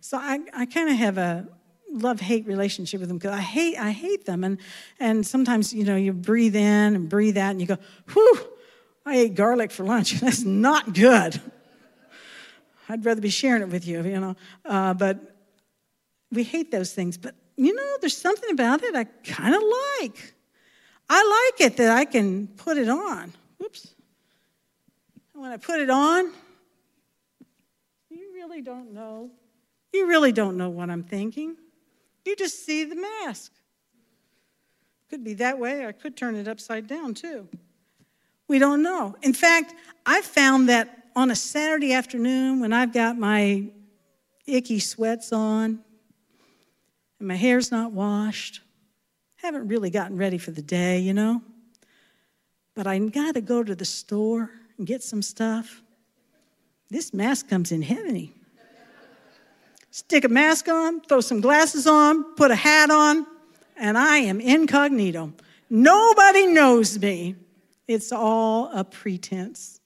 So 0.00 0.16
I, 0.16 0.38
I 0.54 0.66
kind 0.66 0.88
of 0.88 0.96
have 0.96 1.18
a 1.18 1.48
love 1.92 2.20
hate 2.20 2.46
relationship 2.46 3.00
with 3.00 3.08
them 3.08 3.18
because 3.18 3.32
I 3.32 3.40
hate, 3.40 3.76
I 3.76 3.90
hate 3.90 4.24
them. 4.24 4.44
And, 4.44 4.58
and 4.98 5.26
sometimes, 5.26 5.72
you 5.74 5.84
know, 5.84 5.96
you 5.96 6.12
breathe 6.12 6.54
in 6.54 6.94
and 6.94 7.08
breathe 7.08 7.36
out 7.36 7.50
and 7.50 7.60
you 7.60 7.66
go, 7.66 7.78
whew, 8.12 8.38
I 9.04 9.16
ate 9.16 9.34
garlic 9.34 9.72
for 9.72 9.84
lunch. 9.84 10.12
That's 10.20 10.42
not 10.42 10.94
good. 10.94 11.40
I'd 12.88 13.04
rather 13.04 13.20
be 13.20 13.30
sharing 13.30 13.62
it 13.62 13.68
with 13.68 13.86
you, 13.86 14.02
you 14.04 14.20
know. 14.20 14.36
Uh, 14.64 14.94
but 14.94 15.36
we 16.30 16.44
hate 16.44 16.70
those 16.70 16.92
things. 16.92 17.18
But, 17.18 17.34
you 17.56 17.74
know, 17.74 17.96
there's 18.00 18.16
something 18.16 18.50
about 18.50 18.82
it 18.82 18.94
I 18.94 19.04
kind 19.04 19.54
of 19.54 19.62
like. 19.62 20.34
I 21.08 21.50
like 21.58 21.66
it 21.66 21.76
that 21.78 21.96
I 21.96 22.04
can 22.04 22.46
put 22.46 22.78
it 22.78 22.88
on. 22.88 23.32
Whoops. 23.60 23.94
And 25.34 25.42
when 25.42 25.52
I 25.52 25.58
put 25.58 25.80
it 25.80 25.90
on, 25.90 26.32
you 28.08 28.32
really 28.34 28.62
don't 28.62 28.92
know. 28.92 29.30
You 29.92 30.08
really 30.08 30.32
don't 30.32 30.56
know 30.56 30.70
what 30.70 30.88
I'm 30.90 31.04
thinking. 31.04 31.56
You 32.24 32.34
just 32.36 32.64
see 32.64 32.84
the 32.84 32.96
mask. 32.96 33.52
Could 35.10 35.24
be 35.24 35.34
that 35.34 35.58
way, 35.58 35.86
I 35.86 35.92
could 35.92 36.16
turn 36.16 36.36
it 36.36 36.48
upside 36.48 36.86
down 36.86 37.14
too. 37.14 37.48
We 38.48 38.58
don't 38.58 38.82
know. 38.82 39.16
In 39.22 39.34
fact, 39.34 39.74
I 40.06 40.22
found 40.22 40.68
that 40.68 41.08
on 41.14 41.30
a 41.30 41.36
Saturday 41.36 41.92
afternoon 41.92 42.60
when 42.60 42.72
I've 42.72 42.92
got 42.92 43.18
my 43.18 43.66
icky 44.46 44.78
sweats 44.78 45.32
on 45.32 45.80
and 47.18 47.28
my 47.28 47.36
hair's 47.36 47.70
not 47.70 47.92
washed, 47.92 48.60
haven't 49.36 49.68
really 49.68 49.90
gotten 49.90 50.16
ready 50.16 50.38
for 50.38 50.50
the 50.50 50.62
day, 50.62 51.00
you 51.00 51.12
know 51.12 51.42
but 52.80 52.86
I 52.86 52.98
got 52.98 53.34
to 53.34 53.42
go 53.42 53.62
to 53.62 53.74
the 53.74 53.84
store 53.84 54.50
and 54.78 54.86
get 54.86 55.02
some 55.02 55.20
stuff. 55.20 55.82
This 56.88 57.12
mask 57.12 57.50
comes 57.50 57.72
in 57.72 57.82
heavy. 57.82 58.32
Stick 59.90 60.24
a 60.24 60.30
mask 60.30 60.66
on, 60.66 61.02
throw 61.02 61.20
some 61.20 61.42
glasses 61.42 61.86
on, 61.86 62.24
put 62.36 62.50
a 62.50 62.54
hat 62.54 62.90
on, 62.90 63.26
and 63.76 63.98
I 63.98 64.16
am 64.16 64.40
incognito. 64.40 65.34
Nobody 65.68 66.46
knows 66.46 66.98
me. 66.98 67.36
It's 67.86 68.12
all 68.12 68.70
a 68.72 68.82
pretense. 68.82 69.78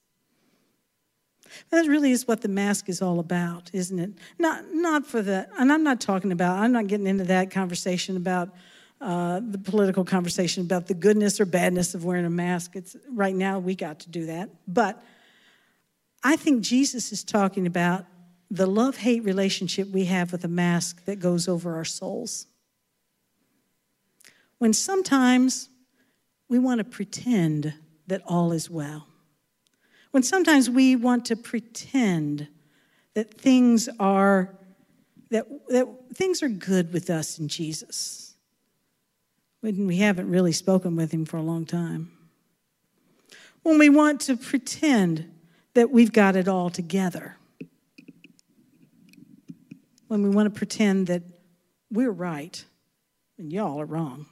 That 1.71 1.87
really 1.87 2.11
is 2.11 2.25
what 2.25 2.39
the 2.39 2.47
mask 2.47 2.87
is 2.87 3.01
all 3.01 3.19
about, 3.19 3.71
isn't 3.73 3.99
it? 3.99 4.11
Not, 4.39 4.63
not 4.71 5.05
for 5.05 5.21
the, 5.21 5.49
and 5.59 5.73
I'm 5.73 5.83
not 5.83 5.99
talking 5.99 6.31
about, 6.31 6.59
I'm 6.59 6.71
not 6.71 6.87
getting 6.87 7.07
into 7.07 7.25
that 7.25 7.51
conversation 7.51 8.15
about 8.15 8.51
uh, 9.01 9.41
the 9.43 9.57
political 9.57 10.05
conversation 10.05 10.63
about 10.63 10.87
the 10.87 10.93
goodness 10.93 11.39
or 11.39 11.45
badness 11.45 11.95
of 11.95 12.05
wearing 12.05 12.25
a 12.25 12.29
mask. 12.29 12.75
It's, 12.75 12.95
right 13.11 13.35
now, 13.35 13.59
we 13.59 13.75
got 13.75 13.99
to 14.01 14.09
do 14.09 14.27
that. 14.27 14.49
But 14.67 15.03
I 16.23 16.35
think 16.35 16.63
Jesus 16.63 17.11
is 17.11 17.23
talking 17.23 17.67
about 17.67 18.05
the 18.49 18.65
love 18.65 18.97
hate 18.97 19.23
relationship 19.23 19.89
we 19.89 20.05
have 20.05 20.31
with 20.31 20.43
a 20.43 20.49
mask 20.49 21.03
that 21.05 21.19
goes 21.19 21.47
over 21.47 21.75
our 21.75 21.85
souls. 21.85 22.47
When 24.59 24.71
sometimes 24.71 25.69
we 26.47 26.57
want 26.57 26.79
to 26.79 26.83
pretend 26.83 27.73
that 28.07 28.21
all 28.25 28.51
is 28.51 28.69
well. 28.69 29.07
When 30.11 30.23
sometimes 30.23 30.69
we 30.69 30.95
want 30.95 31.25
to 31.25 31.35
pretend 31.35 32.47
that 33.13 33.33
things 33.33 33.89
are 33.99 34.55
that, 35.31 35.47
that 35.69 35.87
things 36.13 36.41
are 36.43 36.49
good 36.49 36.93
with 36.93 37.09
us 37.09 37.39
in 37.39 37.47
Jesus 37.47 38.24
we 39.73 39.97
haven't 39.97 40.29
really 40.29 40.51
spoken 40.51 40.95
with 40.95 41.11
Him 41.11 41.25
for 41.25 41.37
a 41.37 41.41
long 41.41 41.65
time. 41.65 42.11
When 43.63 43.79
we 43.79 43.89
want 43.89 44.21
to 44.21 44.37
pretend 44.37 45.31
that 45.73 45.91
we've 45.91 46.11
got 46.11 46.35
it 46.35 46.47
all 46.47 46.69
together. 46.69 47.37
When 50.07 50.23
we 50.23 50.29
want 50.29 50.51
to 50.51 50.57
pretend 50.57 51.07
that 51.07 51.23
we're 51.91 52.11
right 52.11 52.63
and 53.37 53.51
y'all 53.51 53.79
are 53.79 53.85
wrong. 53.85 54.25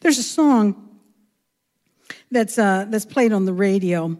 There's 0.00 0.18
a 0.18 0.22
song 0.22 1.00
that's, 2.30 2.58
uh, 2.58 2.86
that's 2.88 3.06
played 3.06 3.32
on 3.32 3.44
the 3.44 3.52
radio 3.52 4.16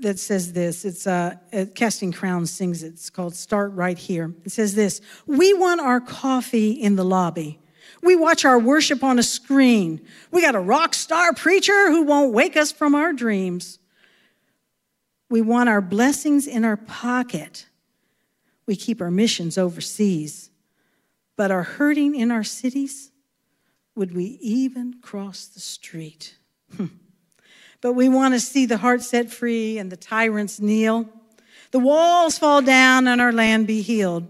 that 0.00 0.18
says 0.18 0.52
this. 0.52 0.84
It's 0.84 1.06
uh, 1.06 1.36
Casting 1.74 2.10
Crowns 2.10 2.50
sings 2.50 2.82
it. 2.82 2.94
It's 2.94 3.10
called 3.10 3.34
Start 3.34 3.72
Right 3.72 3.98
Here. 3.98 4.34
It 4.44 4.52
says 4.52 4.74
this 4.74 5.00
We 5.26 5.54
want 5.54 5.80
our 5.80 6.00
coffee 6.00 6.72
in 6.72 6.96
the 6.96 7.04
lobby 7.04 7.60
we 8.04 8.14
watch 8.14 8.44
our 8.44 8.58
worship 8.58 9.02
on 9.02 9.18
a 9.18 9.22
screen. 9.22 10.00
We 10.30 10.42
got 10.42 10.54
a 10.54 10.60
rock 10.60 10.94
star 10.94 11.32
preacher 11.32 11.90
who 11.90 12.02
won't 12.02 12.32
wake 12.32 12.56
us 12.56 12.70
from 12.70 12.94
our 12.94 13.12
dreams. 13.12 13.78
We 15.30 15.40
want 15.40 15.70
our 15.70 15.80
blessings 15.80 16.46
in 16.46 16.64
our 16.64 16.76
pocket. 16.76 17.66
We 18.66 18.76
keep 18.76 19.00
our 19.00 19.10
missions 19.10 19.56
overseas. 19.56 20.50
But 21.36 21.50
our 21.50 21.62
hurting 21.62 22.14
in 22.14 22.30
our 22.30 22.44
cities, 22.44 23.10
would 23.96 24.14
we 24.14 24.38
even 24.40 25.00
cross 25.00 25.46
the 25.46 25.60
street? 25.60 26.36
Hmm. 26.76 26.86
but 27.80 27.92
we 27.92 28.08
want 28.08 28.34
to 28.34 28.40
see 28.40 28.66
the 28.66 28.78
heart 28.78 29.02
set 29.02 29.30
free 29.30 29.78
and 29.78 29.92
the 29.92 29.96
tyrants 29.96 30.60
kneel, 30.60 31.08
the 31.70 31.78
walls 31.78 32.38
fall 32.38 32.62
down 32.62 33.06
and 33.06 33.20
our 33.20 33.32
land 33.32 33.66
be 33.66 33.82
healed. 33.82 34.28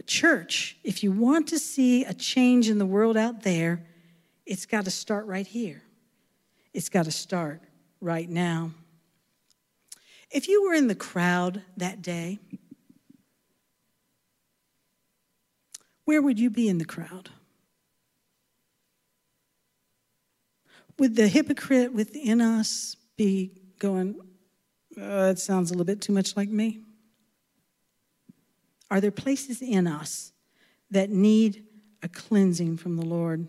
But, 0.00 0.06
church, 0.06 0.78
if 0.82 1.02
you 1.02 1.12
want 1.12 1.48
to 1.48 1.58
see 1.58 2.06
a 2.06 2.14
change 2.14 2.70
in 2.70 2.78
the 2.78 2.86
world 2.86 3.18
out 3.18 3.42
there, 3.42 3.84
it's 4.46 4.64
got 4.64 4.86
to 4.86 4.90
start 4.90 5.26
right 5.26 5.46
here. 5.46 5.82
It's 6.72 6.88
got 6.88 7.04
to 7.04 7.10
start 7.10 7.60
right 8.00 8.26
now. 8.26 8.70
If 10.30 10.48
you 10.48 10.64
were 10.64 10.72
in 10.72 10.86
the 10.86 10.94
crowd 10.94 11.62
that 11.76 12.00
day, 12.00 12.38
where 16.06 16.22
would 16.22 16.40
you 16.40 16.48
be 16.48 16.66
in 16.66 16.78
the 16.78 16.86
crowd? 16.86 17.28
Would 20.98 21.14
the 21.14 21.28
hypocrite 21.28 21.92
within 21.92 22.40
us 22.40 22.96
be 23.18 23.52
going, 23.78 24.18
oh, 24.96 25.26
that 25.26 25.38
sounds 25.38 25.70
a 25.70 25.74
little 25.74 25.84
bit 25.84 26.00
too 26.00 26.14
much 26.14 26.38
like 26.38 26.48
me? 26.48 26.84
Are 28.90 29.00
there 29.00 29.10
places 29.10 29.62
in 29.62 29.86
us 29.86 30.32
that 30.90 31.10
need 31.10 31.64
a 32.02 32.08
cleansing 32.08 32.76
from 32.76 32.96
the 32.96 33.04
Lord, 33.04 33.46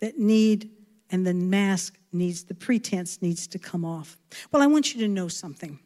that 0.00 0.18
need, 0.18 0.70
and 1.10 1.26
the 1.26 1.34
mask 1.34 1.98
needs, 2.12 2.44
the 2.44 2.54
pretense 2.54 3.22
needs 3.22 3.46
to 3.48 3.58
come 3.58 3.84
off? 3.84 4.18
Well, 4.52 4.62
I 4.62 4.66
want 4.66 4.94
you 4.94 5.00
to 5.00 5.08
know 5.08 5.28
something. 5.28 5.78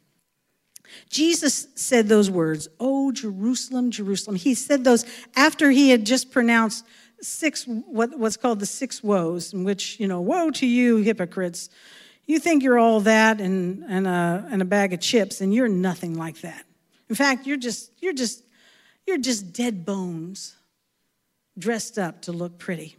Jesus 1.09 1.69
said 1.75 2.09
those 2.09 2.31
words, 2.31 2.69
Oh, 2.81 3.12
Jerusalem, 3.12 3.91
Jerusalem. 3.91 4.37
He 4.37 4.55
said 4.55 4.85
those 4.85 5.07
after 5.37 5.71
he 5.71 5.91
had 5.91 6.05
just 6.05 6.31
pronounced 6.31 6.85
six, 7.21 7.65
what, 7.67 8.19
what's 8.19 8.37
called 8.37 8.61
the 8.61 8.67
six 8.67 9.03
woes, 9.03 9.53
in 9.53 9.65
which, 9.65 9.99
you 10.01 10.09
know, 10.09 10.21
woe 10.21 10.51
to 10.51 10.67
you, 10.67 10.97
hypocrites. 10.97 11.71
You 12.27 12.39
think 12.39 12.62
you're 12.62 12.79
all 12.79 13.01
that 13.01 13.41
and, 13.41 13.85
and, 13.89 14.07
a, 14.07 14.47
and 14.51 14.62
a 14.62 14.65
bag 14.65 14.93
of 14.93 15.01
chips, 15.01 15.41
and 15.41 15.55
you're 15.55 15.69
nothing 15.69 16.17
like 16.17 16.41
that. 16.41 16.65
In 17.09 17.15
fact, 17.15 17.47
you're 17.47 17.57
just, 17.57 17.93
you're 18.01 18.12
just 18.12 18.43
you're 19.06 19.18
just 19.18 19.52
dead 19.52 19.85
bones 19.85 20.56
dressed 21.59 21.99
up 21.99 22.23
to 22.23 22.32
look 22.32 22.59
pretty. 22.59 22.97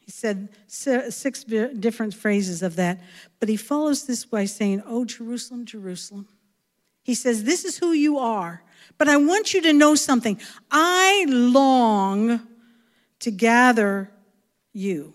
He 0.00 0.10
said 0.10 0.48
six 0.66 1.44
different 1.44 2.14
phrases 2.14 2.62
of 2.62 2.76
that, 2.76 3.00
but 3.40 3.48
he 3.48 3.56
follows 3.56 4.06
this 4.06 4.24
by 4.24 4.46
saying, 4.46 4.82
Oh, 4.86 5.04
Jerusalem, 5.04 5.66
Jerusalem. 5.66 6.26
He 7.02 7.14
says, 7.14 7.44
This 7.44 7.64
is 7.64 7.78
who 7.78 7.92
you 7.92 8.18
are. 8.18 8.62
But 8.96 9.08
I 9.08 9.18
want 9.18 9.52
you 9.52 9.60
to 9.62 9.72
know 9.72 9.94
something. 9.94 10.40
I 10.70 11.26
long 11.28 12.46
to 13.20 13.30
gather 13.30 14.10
you. 14.72 15.12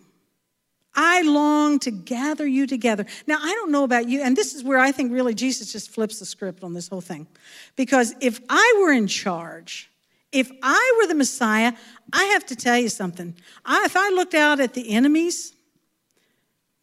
I 0.96 1.22
long 1.24 1.80
to 1.80 1.92
gather 1.92 2.46
you 2.46 2.68
together. 2.68 3.06
Now, 3.26 3.38
I 3.42 3.54
don't 3.54 3.72
know 3.72 3.84
about 3.84 4.08
you, 4.08 4.22
and 4.22 4.36
this 4.36 4.54
is 4.54 4.64
where 4.64 4.80
I 4.80 4.92
think 4.92 5.12
really 5.12 5.34
Jesus 5.34 5.72
just 5.72 5.90
flips 5.90 6.20
the 6.20 6.26
script 6.26 6.64
on 6.64 6.74
this 6.74 6.88
whole 6.88 7.02
thing. 7.02 7.28
Because 7.76 8.14
if 8.20 8.40
I 8.50 8.80
were 8.82 8.92
in 8.92 9.08
charge, 9.08 9.90
if 10.32 10.52
I 10.62 10.98
were 11.00 11.08
the 11.08 11.16
Messiah, 11.16 11.74
I 12.12 12.24
have 12.26 12.46
to 12.48 12.56
tell 12.56 12.78
you 12.78 12.90
something. 12.90 13.36
I, 13.66 13.86
if 13.86 13.96
I 13.96 14.10
looked 14.10 14.34
out 14.34 14.60
at 14.60 14.74
the 14.74 14.92
enemies 14.92 15.54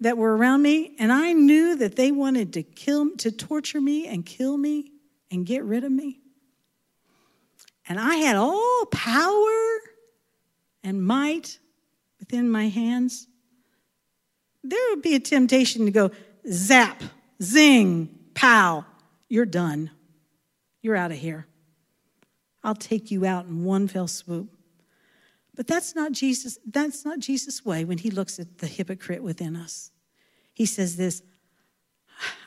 that 0.00 0.16
were 0.16 0.36
around 0.36 0.62
me 0.62 0.96
and 0.98 1.12
I 1.12 1.32
knew 1.32 1.76
that 1.76 1.96
they 1.96 2.10
wanted 2.10 2.52
to 2.54 2.62
kill, 2.62 3.10
to 3.18 3.30
torture 3.30 3.80
me 3.80 4.06
and 4.06 4.24
kill 4.24 4.56
me 4.56 4.92
and 5.30 5.44
get 5.44 5.64
rid 5.64 5.84
of 5.84 5.92
me, 5.92 6.20
and 7.88 7.98
I 7.98 8.16
had 8.16 8.36
all 8.36 8.86
power 8.86 9.80
and 10.84 11.04
might 11.04 11.58
within 12.20 12.48
my 12.48 12.68
hands, 12.68 13.26
there 14.70 14.90
would 14.90 15.02
be 15.02 15.14
a 15.14 15.20
temptation 15.20 15.84
to 15.84 15.90
go 15.90 16.10
zap, 16.50 17.02
zing, 17.42 18.08
pow, 18.34 18.84
you're 19.28 19.46
done. 19.46 19.90
You're 20.82 20.96
out 20.96 21.10
of 21.10 21.18
here. 21.18 21.46
I'll 22.62 22.74
take 22.74 23.10
you 23.10 23.26
out 23.26 23.46
in 23.46 23.64
one 23.64 23.88
fell 23.88 24.08
swoop. 24.08 24.50
But 25.54 25.66
that's 25.66 25.94
not 25.94 26.12
Jesus, 26.12 26.58
that's 26.66 27.04
not 27.04 27.18
Jesus' 27.18 27.64
way 27.64 27.84
when 27.84 27.98
he 27.98 28.10
looks 28.10 28.38
at 28.38 28.58
the 28.58 28.66
hypocrite 28.66 29.22
within 29.22 29.56
us. 29.56 29.90
He 30.54 30.66
says 30.66 30.96
this, 30.96 31.22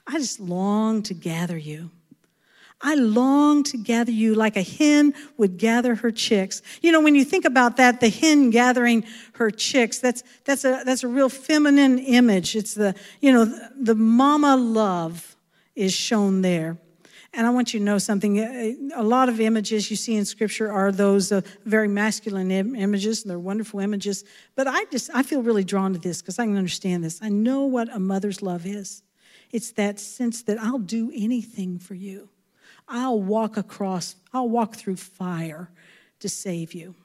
I 0.06 0.20
just 0.20 0.40
long 0.40 1.04
to 1.04 1.14
gather 1.14 1.58
you. 1.58 1.92
I 2.84 2.96
long 2.96 3.64
to 3.64 3.78
gather 3.78 4.12
you 4.12 4.36
like 4.36 4.58
a 4.58 4.62
hen 4.62 5.14
would 5.38 5.58
gather 5.58 5.96
her 5.96 6.12
chicks. 6.12 6.62
You 6.82 6.92
know, 6.92 7.00
when 7.00 7.16
you 7.16 7.24
think 7.24 7.46
about 7.46 7.78
that, 7.78 8.02
the 8.02 8.10
hen 8.10 8.50
gathering 8.50 9.06
her 9.36 9.50
chicks, 9.50 10.00
that's, 10.00 10.22
that's, 10.44 10.66
a, 10.66 10.84
that's 10.86 11.04
a 11.04 11.08
real 11.08 11.30
feminine 11.30 11.98
image. 11.98 12.58
It's 12.58 12.74
the, 12.74 12.94
you 13.22 13.32
know, 13.32 13.46
the, 13.46 13.72
the 13.80 13.96
mama 13.96 14.58
love 14.58 15.38
is 15.76 15.94
shown 15.94 16.42
there. 16.42 16.78
And 17.36 17.48
I 17.48 17.50
want 17.50 17.74
you 17.74 17.80
to 17.80 17.86
know 17.86 17.98
something. 17.98 18.38
A 18.94 19.02
lot 19.02 19.28
of 19.28 19.40
images 19.40 19.90
you 19.90 19.96
see 19.96 20.16
in 20.16 20.26
Scripture 20.26 20.72
are 20.72 20.92
those 20.92 21.32
uh, 21.32 21.42
very 21.66 21.88
masculine 21.88 22.52
Im- 22.52 22.76
images, 22.76 23.24
and 23.24 23.32
they're 23.32 23.40
wonderful 23.40 23.80
images. 23.80 24.24
But 24.56 24.68
I 24.68 24.86
just 24.92 25.10
I 25.16 25.24
feel 25.24 25.42
really 25.42 25.64
drawn 25.64 25.94
to 25.94 26.00
this 26.00 26.22
because 26.22 26.38
I 26.38 26.46
can 26.46 26.58
understand 26.58 27.04
this. 27.04 27.20
I 27.24 27.30
know 27.30 27.62
what 27.62 27.90
a 27.92 28.00
mother's 28.00 28.44
love 28.44 28.68
is. 28.68 29.02
It's 29.52 29.72
that 29.74 30.00
sense 30.00 30.44
that 30.44 30.60
I'll 30.60 30.78
do 30.78 31.12
anything 31.16 31.80
for 31.80 31.96
you. 31.96 32.30
I'll 32.88 33.22
walk 33.22 33.58
across. 33.58 34.16
I'll 34.34 34.50
walk 34.50 34.76
through 34.76 34.98
fire 34.98 35.70
to 36.20 36.30
save 36.30 36.74
you. 36.74 36.96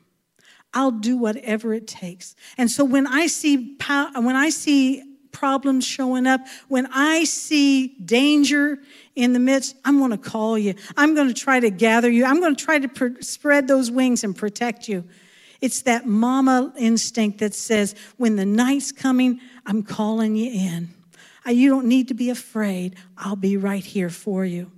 I'll 0.75 0.91
do 0.91 1.17
whatever 1.17 1.73
it 1.73 1.87
takes. 1.87 2.35
And 2.57 2.71
so 2.71 2.85
when 2.85 3.07
I 3.07 3.27
see 3.27 3.77
when 4.15 4.37
I 4.37 4.51
see 4.51 5.03
problems 5.33 5.87
showing 5.87 6.27
up, 6.27 6.41
when 6.69 6.87
I 6.93 7.25
see 7.25 7.89
danger 8.05 8.79
in 9.15 9.33
the 9.33 9.39
midst, 9.39 9.77
I'm 9.85 9.99
going 9.99 10.11
to 10.11 10.19
call 10.19 10.59
you. 10.59 10.75
I'm 10.97 11.15
going 11.15 11.29
to 11.29 11.35
try 11.35 11.61
to 11.61 11.71
gather 11.71 12.11
you. 12.11 12.25
I'm 12.25 12.41
going 12.41 12.57
to 12.57 12.65
try 12.65 12.79
to 12.79 12.89
pr- 12.89 13.21
spread 13.21 13.69
those 13.69 13.91
wings 13.91 14.25
and 14.25 14.35
protect 14.37 14.89
you. 14.89 15.05
It's 15.61 15.83
that 15.83 16.07
mama 16.07 16.73
instinct 16.79 17.39
that 17.39 17.55
says, 17.55 17.95
when 18.17 18.37
the 18.37 18.47
night's 18.47 18.93
coming, 18.93 19.41
I'm 19.67 19.83
calling 19.83 20.37
you 20.37 20.51
in. 20.53 20.89
You 21.47 21.71
don't 21.71 21.87
need 21.87 22.09
to 22.09 22.15
be 22.15 22.31
afraid. 22.31 22.97
I'll 23.17 23.37
be 23.37 23.57
right 23.57 23.85
here 23.85 24.11
for 24.11 24.45
you. 24.45 24.71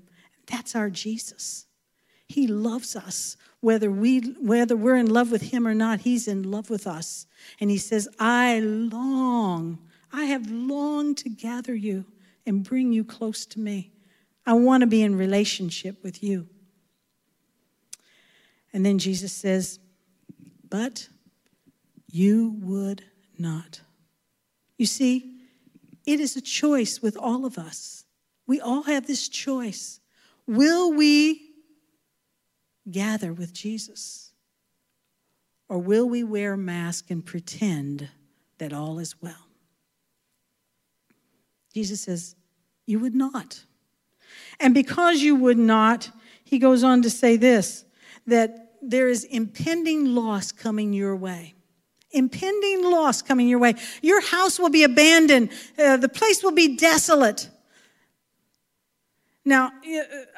That's 0.51 0.75
our 0.75 0.91
Jesus. 0.91 1.67
He 2.27 2.47
loves 2.47 2.97
us. 2.97 3.37
Whether, 3.61 3.91
we, 3.91 4.21
whether 4.41 4.77
we're 4.77 4.97
in 4.97 5.11
love 5.11 5.31
with 5.31 5.43
him 5.43 5.67
or 5.67 5.75
not, 5.75 6.01
he's 6.01 6.27
in 6.27 6.51
love 6.51 6.71
with 6.71 6.87
us. 6.87 7.27
And 7.61 7.71
he 7.71 7.79
says, 7.79 8.09
I 8.19 8.61
long 8.61 9.79
I 10.13 10.25
have 10.25 10.51
longed 10.51 11.19
to 11.19 11.29
gather 11.29 11.75
you 11.75 12.05
and 12.47 12.65
bring 12.65 12.93
you 12.93 13.05
close 13.05 13.47
to 13.47 13.61
me. 13.61 13.93
I 14.45 14.55
want 14.55 14.81
to 14.81 14.87
be 14.87 15.03
in 15.03 15.17
relationship 15.17 16.03
with 16.03 16.23
you. 16.23 16.49
And 18.73 18.85
then 18.85 18.99
Jesus 18.99 19.33
says, 19.33 19.79
But 20.69 21.09
you 22.09 22.57
would 22.61 23.05
not. 23.39 23.81
You 24.77 24.87
see, 24.87 25.43
it 26.07 26.19
is 26.19 26.37
a 26.37 26.41
choice 26.41 27.03
with 27.03 27.17
all 27.17 27.45
of 27.45 27.59
us. 27.59 28.05
We 28.47 28.61
all 28.61 28.85
have 28.85 29.07
this 29.07 29.29
choice. 29.29 30.00
Will 30.51 30.93
we 30.93 31.53
gather 32.91 33.33
with 33.33 33.53
Jesus? 33.53 34.33
Or 35.69 35.79
will 35.79 36.09
we 36.09 36.25
wear 36.25 36.55
a 36.55 36.59
mask 36.59 37.09
and 37.09 37.25
pretend 37.25 38.09
that 38.59 38.73
all 38.73 38.99
is 38.99 39.15
well? 39.23 39.47
Jesus 41.73 42.01
says, 42.01 42.35
You 42.85 42.99
would 42.99 43.15
not. 43.15 43.63
And 44.59 44.75
because 44.75 45.23
you 45.23 45.37
would 45.37 45.57
not, 45.57 46.11
he 46.43 46.59
goes 46.59 46.83
on 46.83 47.03
to 47.03 47.11
say 47.11 47.37
this 47.37 47.85
that 48.27 48.73
there 48.83 49.09
is 49.09 49.23
impending 49.23 50.17
loss 50.17 50.51
coming 50.51 50.93
your 50.93 51.15
way. 51.15 51.55
Impending 52.11 52.91
loss 52.91 53.23
coming 53.23 53.47
your 53.47 53.61
way. 53.61 53.77
Your 54.03 54.21
house 54.21 54.59
will 54.59 54.69
be 54.69 54.83
abandoned, 54.83 55.51
uh, 55.79 55.97
the 55.97 56.09
place 56.09 56.43
will 56.43 56.51
be 56.51 56.77
desolate. 56.77 57.49
Now, 59.51 59.73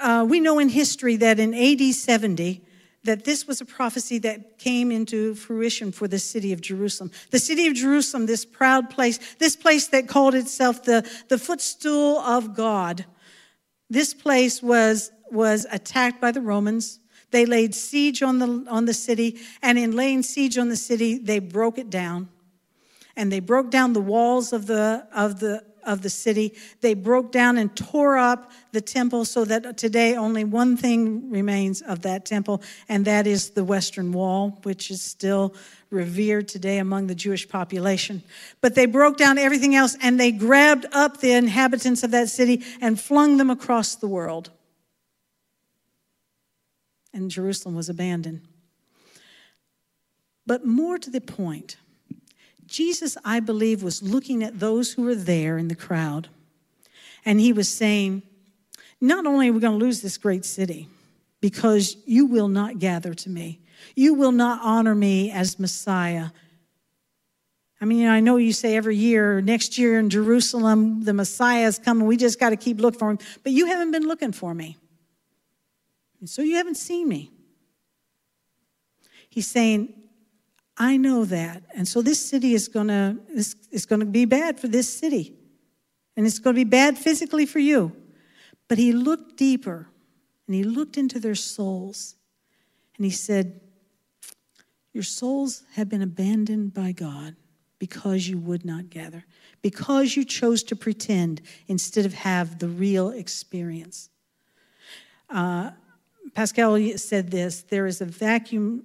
uh, 0.01 0.25
we 0.27 0.41
know 0.41 0.59
in 0.59 0.71
history 0.71 1.17
that 1.17 1.39
in 1.39 1.53
AD 1.53 1.95
70, 1.95 2.63
that 3.05 3.25
this 3.27 3.47
was 3.47 3.61
a 3.61 3.67
prophecy 3.67 4.19
that 4.21 4.57
came 4.57 4.91
into 4.91 5.35
fruition 5.35 5.93
for 5.93 6.09
the 6.09 6.19
city 6.19 6.51
of 6.51 6.63
Jerusalem. 6.63 7.11
The 7.31 7.39
city 7.39 7.67
of 7.67 7.75
Jerusalem, 7.75 8.25
this 8.25 8.47
proud 8.47 8.89
place, 8.89 9.19
this 9.39 9.55
place 9.55 9.89
that 9.89 10.09
called 10.09 10.35
itself 10.35 10.85
the, 10.85 11.07
the 11.29 11.37
footstool 11.37 12.21
of 12.21 12.55
God, 12.55 13.05
this 13.91 14.15
place 14.15 14.63
was, 14.63 15.13
was 15.31 15.67
attacked 15.71 16.19
by 16.19 16.31
the 16.31 16.41
Romans. 16.41 16.99
They 17.33 17.45
laid 17.45 17.75
siege 17.75 18.23
on 18.23 18.39
the, 18.39 18.65
on 18.71 18.87
the 18.87 18.95
city, 18.95 19.41
and 19.61 19.79
in 19.79 19.95
laying 19.95 20.23
siege 20.23 20.57
on 20.57 20.71
the 20.71 20.77
city, 20.77 21.19
they 21.19 21.39
broke 21.39 21.77
it 21.77 21.91
down. 21.91 22.31
And 23.15 23.31
they 23.31 23.41
broke 23.41 23.71
down 23.71 23.93
the 23.93 24.01
walls 24.01 24.55
of 24.55 24.67
the, 24.67 25.07
of 25.15 25.39
the, 25.39 25.63
of 25.85 26.03
the 26.03 26.11
city. 26.11 26.55
They 26.81 26.95
broke 26.95 27.33
down 27.33 27.59
and 27.59 27.75
tore 27.77 28.19
up 28.19 28.51
the 28.73 28.81
temple 28.81 29.25
so 29.25 29.45
that 29.45 29.77
today 29.77 30.17
only 30.17 30.45
one 30.45 30.77
thing 30.77 31.31
remains 31.31 31.83
of 31.83 32.03
that 32.03 32.25
temple, 32.25 32.63
and 32.89 33.05
that 33.05 33.27
is 33.27 33.51
the 33.51 33.65
Western 33.65 34.13
Wall, 34.13 34.59
which 34.63 34.91
is 34.91 35.03
still 35.03 35.55
revered 35.91 36.49
today 36.49 36.79
among 36.79 37.07
the 37.07 37.15
Jewish 37.15 37.49
population. 37.49 38.23
But 38.61 38.75
they 38.75 38.87
broke 38.87 39.19
down 39.19 39.39
everything 39.39 39.75
else 39.75 39.97
and 40.01 40.19
they 40.19 40.33
grabbed 40.33 40.87
up 40.93 41.21
the 41.21 41.33
inhabitants 41.33 42.03
of 42.03 42.11
that 42.13 42.29
city 42.29 42.65
and 42.81 42.99
flung 42.99 43.37
them 43.37 43.51
across 43.51 43.95
the 43.95 44.09
world. 44.09 44.51
And 47.13 47.31
Jerusalem 47.31 47.75
was 47.75 47.91
abandoned. 47.91 48.41
But 50.47 50.67
more 50.67 50.99
to 50.99 51.11
the 51.11 51.21
point, 51.21 51.77
Jesus, 52.73 53.19
I 53.23 53.41
believe, 53.41 53.83
was 53.83 54.03
looking 54.03 54.43
at 54.43 54.59
those 54.59 54.95
who 54.95 55.03
were 55.03 55.15
there 55.15 55.59
in 55.59 55.69
the 55.69 55.77
crowd, 55.77 56.29
and 57.23 57.39
he 57.39 57.53
was 57.53 57.69
saying, 57.69 58.23
Not 58.99 59.27
only 59.27 59.51
are 59.51 59.53
we 59.53 59.61
going 59.61 59.79
to 59.79 59.85
lose 59.85 60.01
this 60.01 60.17
great 60.17 60.47
city, 60.47 60.89
because 61.43 61.99
you 62.07 62.25
will 62.25 62.49
not 62.49 62.79
gather 62.79 63.13
to 63.13 63.29
me, 63.29 63.61
you 63.95 64.15
will 64.15 64.33
not 64.33 64.61
honor 64.63 64.95
me 64.95 65.31
as 65.31 65.59
Messiah. 65.59 66.29
I 67.79 67.85
mean, 67.85 68.07
I 68.07 68.21
know 68.21 68.37
you 68.37 68.55
say 68.55 68.75
every 68.75 68.97
year, 68.97 69.43
next 69.43 69.77
year 69.77 69.99
in 69.99 70.09
Jerusalem, 70.09 71.05
the 71.05 71.13
Messiah 71.13 71.67
is 71.67 71.79
coming. 71.79 72.07
We 72.07 72.17
just 72.17 72.41
got 72.41 72.51
to 72.51 72.57
keep 72.57 72.81
looking 72.81 72.99
for 72.99 73.11
him. 73.11 73.19
But 73.43 73.53
you 73.53 73.67
haven't 73.67 73.91
been 73.91 74.07
looking 74.07 74.33
for 74.33 74.55
me. 74.55 74.79
And 76.21 76.31
so 76.31 76.41
you 76.43 76.55
haven't 76.57 76.77
seen 76.77 77.09
me. 77.09 77.33
He's 79.29 79.49
saying, 79.49 79.93
I 80.83 80.97
know 80.97 81.25
that. 81.27 81.63
And 81.77 81.87
so 81.87 82.03
this 82.03 82.19
city 82.19 82.55
is 82.55 82.67
going 82.67 82.89
to 82.89 83.17
is 83.37 83.87
going 83.87 84.01
to 84.01 84.07
be 84.07 84.25
bad 84.25 84.59
for 84.59 84.67
this 84.67 84.93
city. 84.93 85.33
And 86.17 86.27
it's 86.27 86.41
going 86.41 86.57
to 86.57 86.61
be 86.65 86.69
bad 86.69 86.99
physically 86.99 87.47
for 87.47 87.61
you. 87.61 87.93
But 88.67 88.79
he 88.79 88.91
looked 88.91 89.37
deeper 89.37 89.87
and 90.49 90.57
he 90.57 90.65
looked 90.65 90.99
into 90.99 91.21
their 91.21 91.37
souls 91.37 92.17
and 92.97 93.05
he 93.05 93.13
said, 93.13 93.61
Your 94.93 95.05
souls 95.05 95.63
have 95.75 95.89
been 95.89 96.03
abandoned 96.03 96.75
by 96.75 96.91
God 96.91 97.37
because 97.79 98.27
you 98.27 98.39
would 98.39 98.65
not 98.65 98.91
gather, 98.91 99.25
because 99.63 100.17
you 100.17 100.25
chose 100.25 100.65
to 100.65 100.75
pretend 100.75 101.43
instead 101.69 102.05
of 102.05 102.13
have 102.13 102.59
the 102.59 102.69
real 102.69 103.11
experience. 103.11 104.11
Uh, 105.31 105.71
Pascal 106.35 106.77
said 106.97 107.31
this 107.31 107.63
there 107.63 107.87
is 107.87 108.01
a 108.01 108.05
vacuum 108.05 108.83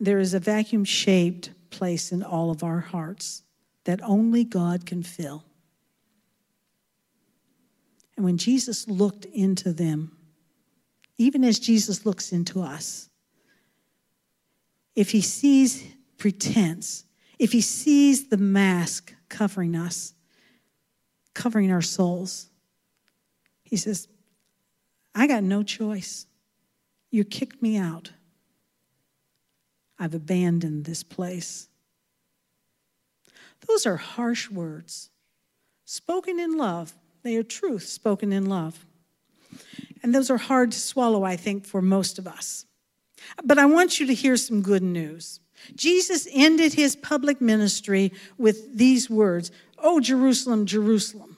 there 0.00 0.18
is 0.18 0.34
a 0.34 0.40
vacuum 0.40 0.84
shaped 0.84 1.50
place 1.70 2.12
in 2.12 2.22
all 2.22 2.50
of 2.50 2.62
our 2.62 2.80
hearts 2.80 3.42
that 3.84 4.00
only 4.02 4.44
God 4.44 4.86
can 4.86 5.02
fill. 5.02 5.44
And 8.16 8.24
when 8.24 8.38
Jesus 8.38 8.88
looked 8.88 9.24
into 9.26 9.72
them, 9.72 10.16
even 11.18 11.44
as 11.44 11.58
Jesus 11.58 12.06
looks 12.06 12.32
into 12.32 12.62
us, 12.62 13.08
if 14.94 15.10
he 15.10 15.20
sees 15.20 15.84
pretense, 16.18 17.04
if 17.38 17.52
he 17.52 17.60
sees 17.60 18.28
the 18.28 18.36
mask 18.36 19.14
covering 19.28 19.74
us, 19.74 20.14
covering 21.34 21.72
our 21.72 21.82
souls, 21.82 22.48
he 23.64 23.76
says, 23.76 24.06
I 25.14 25.26
got 25.26 25.42
no 25.42 25.62
choice. 25.62 26.26
You 27.10 27.24
kicked 27.24 27.62
me 27.62 27.76
out. 27.76 28.12
I've 29.98 30.14
abandoned 30.14 30.84
this 30.84 31.02
place. 31.02 31.68
Those 33.66 33.86
are 33.86 33.96
harsh 33.96 34.50
words, 34.50 35.10
spoken 35.84 36.38
in 36.38 36.56
love. 36.56 36.94
They 37.22 37.36
are 37.36 37.42
truth 37.42 37.84
spoken 37.84 38.32
in 38.32 38.46
love. 38.46 38.84
And 40.02 40.14
those 40.14 40.30
are 40.30 40.36
hard 40.36 40.72
to 40.72 40.78
swallow, 40.78 41.24
I 41.24 41.36
think, 41.36 41.64
for 41.64 41.80
most 41.80 42.18
of 42.18 42.26
us. 42.26 42.66
But 43.42 43.58
I 43.58 43.66
want 43.66 44.00
you 44.00 44.06
to 44.06 44.14
hear 44.14 44.36
some 44.36 44.60
good 44.60 44.82
news. 44.82 45.40
Jesus 45.74 46.28
ended 46.30 46.74
his 46.74 46.94
public 46.94 47.40
ministry 47.40 48.12
with 48.36 48.76
these 48.76 49.08
words 49.08 49.50
Oh, 49.78 50.00
Jerusalem, 50.00 50.64
Jerusalem, 50.66 51.36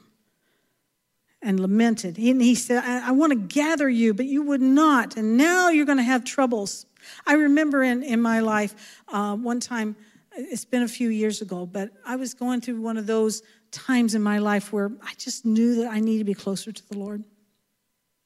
and 1.42 1.59
lamented. 1.59 2.16
And 2.16 2.40
he 2.40 2.55
said, 2.55 2.85
I, 2.85 3.09
I 3.09 3.11
want 3.11 3.33
to 3.33 3.38
gather 3.38 3.88
you, 3.88 4.14
but 4.14 4.27
you 4.27 4.42
would 4.42 4.61
not. 4.61 5.16
And 5.16 5.37
now 5.37 5.69
you're 5.69 5.87
going 5.87 5.99
to 5.99 6.05
have 6.05 6.25
troubles. 6.25 6.87
I 7.27 7.35
remember 7.35 7.83
in, 7.83 8.03
in 8.03 8.21
my 8.21 8.40
life, 8.40 9.03
uh, 9.09 9.37
one 9.37 9.61
time, 9.61 9.97
it's 10.37 10.64
been 10.64 10.83
a 10.83 10.88
few 10.88 11.09
years 11.09 11.40
ago, 11.40 11.66
but 11.66 11.90
I 12.05 12.16
was 12.16 12.35
going 12.35 12.61
through 12.61 12.81
one 12.81 12.97
of 12.97 13.07
those 13.07 13.42
times 13.71 14.14
in 14.14 14.23
my 14.23 14.38
life 14.38 14.73
where 14.73 14.90
I 15.03 15.12
just 15.16 15.45
knew 15.45 15.77
that 15.77 15.90
I 15.90 16.01
needed 16.01 16.19
to 16.21 16.25
be 16.25 16.35
closer 16.35 16.73
to 16.73 16.88
the 16.88 16.99
Lord, 16.99 17.25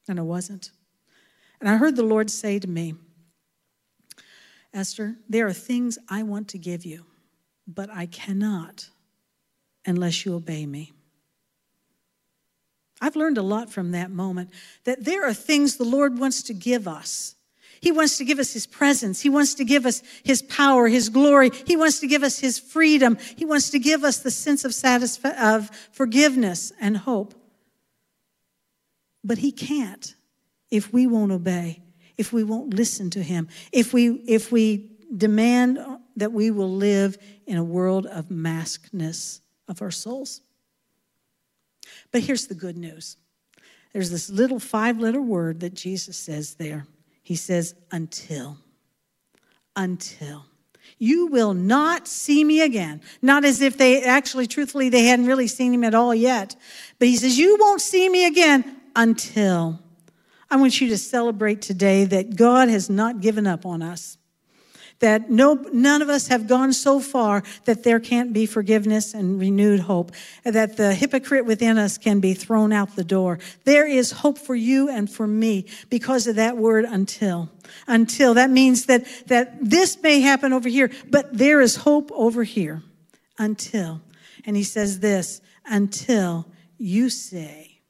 and 0.07 0.19
I 0.19 0.23
wasn't. 0.23 0.71
And 1.59 1.69
I 1.69 1.77
heard 1.77 1.95
the 1.95 2.03
Lord 2.03 2.29
say 2.29 2.59
to 2.59 2.67
me, 2.67 2.95
Esther, 4.73 5.15
there 5.29 5.47
are 5.47 5.53
things 5.53 5.97
I 6.09 6.23
want 6.23 6.49
to 6.49 6.57
give 6.57 6.85
you, 6.85 7.05
but 7.67 7.89
I 7.89 8.05
cannot 8.05 8.89
unless 9.85 10.25
you 10.25 10.35
obey 10.35 10.65
me. 10.65 10.93
I've 13.01 13.15
learned 13.15 13.37
a 13.37 13.43
lot 13.43 13.71
from 13.71 13.91
that 13.91 14.11
moment 14.11 14.51
that 14.83 15.03
there 15.03 15.25
are 15.27 15.33
things 15.33 15.77
the 15.77 15.83
Lord 15.83 16.19
wants 16.19 16.43
to 16.43 16.53
give 16.53 16.87
us. 16.87 17.35
He 17.81 17.91
wants 17.91 18.17
to 18.17 18.25
give 18.25 18.39
us 18.39 18.53
His 18.53 18.67
presence. 18.67 19.21
He 19.21 19.29
wants 19.29 19.55
to 19.55 19.65
give 19.65 19.85
us 19.85 20.01
His 20.23 20.41
power, 20.41 20.87
His 20.87 21.09
glory. 21.09 21.49
He 21.65 21.75
wants 21.75 21.99
to 21.99 22.07
give 22.07 22.23
us 22.23 22.39
His 22.39 22.59
freedom. 22.59 23.17
He 23.35 23.45
wants 23.45 23.71
to 23.71 23.79
give 23.79 24.03
us 24.03 24.19
the 24.19 24.31
sense 24.31 24.63
of, 24.63 24.71
satisfa- 24.71 25.37
of 25.37 25.69
forgiveness 25.91 26.71
and 26.79 26.95
hope. 26.95 27.33
But 29.23 29.39
He 29.39 29.51
can't 29.51 30.15
if 30.69 30.93
we 30.93 31.07
won't 31.07 31.31
obey 31.31 31.81
if 32.21 32.31
we 32.31 32.43
won't 32.43 32.75
listen 32.75 33.09
to 33.09 33.23
him, 33.23 33.47
if 33.71 33.93
we, 33.93 34.09
if 34.27 34.51
we 34.51 34.91
demand 35.17 35.79
that 36.17 36.31
we 36.31 36.51
will 36.51 36.71
live 36.71 37.17
in 37.47 37.57
a 37.57 37.63
world 37.63 38.05
of 38.05 38.29
maskness 38.29 39.41
of 39.67 39.81
our 39.81 39.89
souls. 39.89 40.41
But 42.11 42.21
here's 42.21 42.45
the 42.45 42.53
good 42.53 42.77
news 42.77 43.17
there's 43.91 44.11
this 44.11 44.29
little 44.29 44.59
five 44.59 44.99
letter 44.99 45.21
word 45.21 45.61
that 45.61 45.73
Jesus 45.73 46.15
says 46.15 46.55
there. 46.55 46.85
He 47.31 47.37
says, 47.37 47.75
until. 47.93 48.57
Until. 49.73 50.43
You 50.99 51.27
will 51.27 51.53
not 51.53 52.05
see 52.05 52.43
me 52.43 52.59
again. 52.59 52.99
Not 53.21 53.45
as 53.45 53.61
if 53.61 53.77
they 53.77 54.03
actually, 54.03 54.47
truthfully, 54.47 54.89
they 54.89 55.05
hadn't 55.05 55.27
really 55.27 55.47
seen 55.47 55.73
him 55.73 55.85
at 55.85 55.95
all 55.95 56.13
yet. 56.13 56.57
But 56.99 57.07
he 57.07 57.15
says, 57.15 57.39
You 57.39 57.55
won't 57.57 57.79
see 57.79 58.09
me 58.09 58.25
again 58.25 58.81
until. 58.97 59.79
I 60.49 60.57
want 60.57 60.81
you 60.81 60.89
to 60.89 60.97
celebrate 60.97 61.61
today 61.61 62.03
that 62.03 62.35
God 62.35 62.67
has 62.67 62.89
not 62.89 63.21
given 63.21 63.47
up 63.47 63.65
on 63.65 63.81
us. 63.81 64.17
That 65.01 65.29
no, 65.31 65.55
none 65.73 66.01
of 66.01 66.09
us 66.09 66.27
have 66.27 66.47
gone 66.47 66.73
so 66.73 66.99
far 66.99 67.43
that 67.65 67.83
there 67.83 67.99
can't 67.99 68.33
be 68.33 68.45
forgiveness 68.45 69.13
and 69.13 69.39
renewed 69.39 69.81
hope. 69.81 70.11
That 70.43 70.77
the 70.77 70.93
hypocrite 70.93 71.45
within 71.45 71.79
us 71.79 71.97
can 71.97 72.19
be 72.19 72.35
thrown 72.35 72.71
out 72.71 72.95
the 72.95 73.03
door. 73.03 73.39
There 73.63 73.87
is 73.87 74.11
hope 74.11 74.37
for 74.37 74.55
you 74.55 74.89
and 74.89 75.09
for 75.09 75.25
me 75.25 75.65
because 75.89 76.27
of 76.27 76.35
that 76.35 76.55
word 76.55 76.85
until. 76.85 77.49
Until. 77.87 78.35
That 78.35 78.51
means 78.51 78.85
that, 78.85 79.05
that 79.27 79.57
this 79.59 80.01
may 80.01 80.21
happen 80.21 80.53
over 80.53 80.69
here, 80.69 80.91
but 81.09 81.35
there 81.35 81.61
is 81.61 81.77
hope 81.77 82.11
over 82.13 82.43
here. 82.43 82.83
Until. 83.39 84.01
And 84.45 84.55
he 84.55 84.63
says 84.63 84.99
this, 84.99 85.41
until 85.65 86.47
you 86.77 87.09
say, 87.09 87.81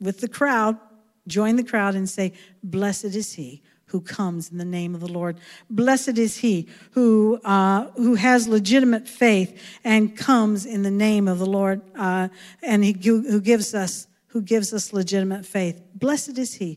with 0.00 0.20
the 0.20 0.28
crowd, 0.28 0.78
join 1.26 1.56
the 1.56 1.64
crowd 1.64 1.94
and 1.94 2.08
say, 2.08 2.32
Blessed 2.62 3.04
is 3.04 3.34
he 3.34 3.62
who 3.88 4.00
comes 4.00 4.50
in 4.50 4.58
the 4.58 4.64
name 4.64 4.94
of 4.94 5.00
the 5.00 5.10
Lord. 5.10 5.38
Blessed 5.70 6.18
is 6.18 6.38
he 6.38 6.68
who, 6.92 7.40
uh, 7.44 7.86
who 7.96 8.14
has 8.14 8.48
legitimate 8.48 9.08
faith 9.08 9.60
and 9.84 10.16
comes 10.16 10.66
in 10.66 10.82
the 10.82 10.90
name 10.90 11.28
of 11.28 11.38
the 11.38 11.46
Lord, 11.46 11.80
uh, 11.96 12.28
and 12.62 12.84
he, 12.84 12.92
who 12.92 13.40
gives 13.40 13.74
us 13.74 14.08
who 14.36 14.42
gives 14.42 14.74
us 14.74 14.92
legitimate 14.92 15.46
faith. 15.46 15.80
Blessed 15.94 16.36
is 16.36 16.52
he. 16.52 16.76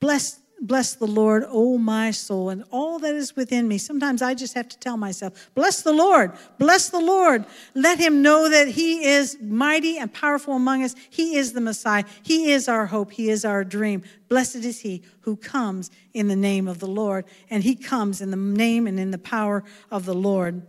Blessed 0.00 0.40
Bless 0.58 0.94
the 0.94 1.06
Lord, 1.06 1.44
O 1.48 1.76
my 1.76 2.10
soul, 2.10 2.48
and 2.48 2.64
all 2.70 2.98
that 3.00 3.14
is 3.14 3.36
within 3.36 3.68
me. 3.68 3.76
Sometimes 3.76 4.22
I 4.22 4.32
just 4.32 4.54
have 4.54 4.68
to 4.70 4.78
tell 4.78 4.96
myself, 4.96 5.50
Bless 5.54 5.82
the 5.82 5.92
Lord, 5.92 6.32
bless 6.58 6.88
the 6.88 6.98
Lord. 6.98 7.44
Let 7.74 7.98
him 7.98 8.22
know 8.22 8.48
that 8.48 8.68
he 8.68 9.04
is 9.04 9.36
mighty 9.40 9.98
and 9.98 10.12
powerful 10.12 10.54
among 10.54 10.82
us. 10.82 10.94
He 11.10 11.36
is 11.36 11.52
the 11.52 11.60
Messiah. 11.60 12.04
He 12.22 12.52
is 12.52 12.68
our 12.68 12.86
hope. 12.86 13.12
He 13.12 13.28
is 13.28 13.44
our 13.44 13.64
dream. 13.64 14.02
Blessed 14.28 14.56
is 14.56 14.80
he 14.80 15.02
who 15.20 15.36
comes 15.36 15.90
in 16.14 16.28
the 16.28 16.36
name 16.36 16.68
of 16.68 16.78
the 16.78 16.88
Lord, 16.88 17.26
and 17.50 17.62
he 17.62 17.74
comes 17.74 18.22
in 18.22 18.30
the 18.30 18.36
name 18.36 18.86
and 18.86 18.98
in 18.98 19.10
the 19.10 19.18
power 19.18 19.62
of 19.90 20.06
the 20.06 20.14
Lord. 20.14 20.62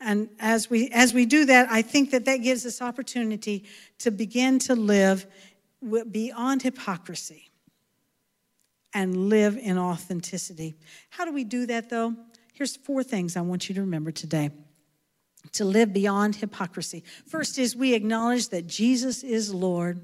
And 0.00 0.28
as 0.38 0.70
we, 0.70 0.90
as 0.90 1.12
we 1.12 1.26
do 1.26 1.44
that, 1.46 1.68
I 1.72 1.82
think 1.82 2.12
that 2.12 2.24
that 2.26 2.36
gives 2.36 2.64
us 2.64 2.80
opportunity 2.80 3.64
to 3.98 4.12
begin 4.12 4.60
to 4.60 4.76
live 4.76 5.26
beyond 6.12 6.62
hypocrisy 6.62 7.50
and 8.94 9.28
live 9.28 9.58
in 9.58 9.76
authenticity. 9.76 10.74
How 11.10 11.24
do 11.24 11.32
we 11.32 11.44
do 11.44 11.66
that 11.66 11.90
though? 11.90 12.14
Here's 12.54 12.76
four 12.76 13.02
things 13.02 13.36
I 13.36 13.40
want 13.40 13.68
you 13.68 13.74
to 13.74 13.80
remember 13.80 14.12
today 14.12 14.50
to 15.52 15.64
live 15.64 15.92
beyond 15.92 16.36
hypocrisy. 16.36 17.04
First 17.26 17.58
is 17.58 17.76
we 17.76 17.94
acknowledge 17.94 18.48
that 18.48 18.66
Jesus 18.66 19.22
is 19.22 19.52
Lord. 19.52 20.00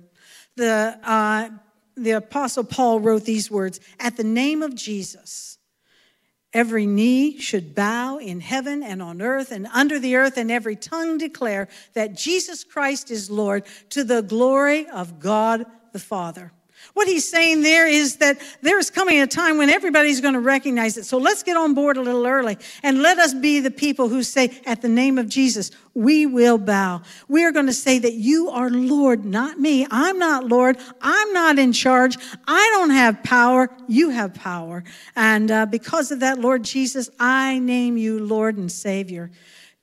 The, 0.57 0.99
uh, 1.03 1.51
the 1.97 2.13
Apostle 2.13 2.65
Paul 2.65 3.01
wrote 3.01 3.25
these 3.25 3.51
words 3.51 3.81
At 3.99 4.17
the 4.17 4.25
name 4.25 4.63
of 4.63 4.75
Jesus, 4.75 5.59
every 6.53 6.87
knee 6.87 7.39
should 7.39 7.75
bow 7.75 8.19
in 8.19 8.41
heaven 8.41 8.83
and 8.83 9.01
on 9.01 9.23
earth 9.23 9.51
and 9.51 9.67
under 9.73 9.99
the 9.99 10.17
earth, 10.17 10.37
and 10.37 10.51
every 10.51 10.77
tongue 10.77 11.19
declare 11.19 11.69
that 11.95 12.17
Jesus 12.17 12.65
Christ 12.65 13.11
is 13.11 13.31
Lord 13.31 13.65
to 13.91 14.05
the 14.05 14.23
glory 14.23 14.87
of 14.89 15.21
God 15.21 15.65
the 15.93 15.99
Father. 15.99 16.53
What 16.95 17.07
he's 17.07 17.29
saying 17.29 17.63
there 17.63 17.87
is 17.87 18.17
that 18.17 18.41
there's 18.63 18.91
coming 18.91 19.21
a 19.21 19.27
time 19.27 19.59
when 19.59 19.71
everybody's 19.71 20.21
going 20.21 20.35
to 20.35 20.41
recognize 20.41 20.97
it. 20.97 21.05
So 21.05 21.19
let's 21.19 21.43
get 21.43 21.57
on 21.57 21.75
board 21.75 21.97
a 21.97 22.03
little 22.03 22.27
early 22.27 22.59
and 22.83 23.01
let 23.01 23.19
us 23.19 23.33
be 23.33 23.61
the 23.61 23.71
people 23.71 24.09
who 24.09 24.23
say, 24.23 24.61
at 24.67 24.83
the 24.83 24.89
name 24.89 25.17
of 25.19 25.29
Jesus, 25.29 25.71
we 25.95 26.27
will 26.27 26.59
bow. 26.59 27.03
We 27.29 27.45
are 27.45 27.53
going 27.53 27.67
to 27.67 27.73
say 27.73 27.99
that 28.01 28.15
you 28.15 28.51
are 28.51 28.71
Lord, 28.71 29.25
not 29.25 29.59
me. 29.59 29.87
I'm 29.91 30.19
not 30.19 30.47
Lord. 30.47 30.79
I'm 31.01 31.33
not 31.33 31.59
in 31.59 31.73
charge. 31.73 32.17
I 32.47 32.71
don't 32.75 32.91
have 32.91 33.23
power. 33.23 33.71
You 33.87 34.11
have 34.11 34.35
power. 34.35 34.85
And 35.17 35.51
uh, 35.51 35.67
because 35.67 36.11
of 36.11 36.21
that, 36.21 36.39
Lord 36.41 36.65
Jesus, 36.65 37.09
I 37.19 37.59
name 37.59 37.97
you 37.97 38.19
Lord 38.19 38.57
and 38.57 38.71
Savior. 38.71 39.31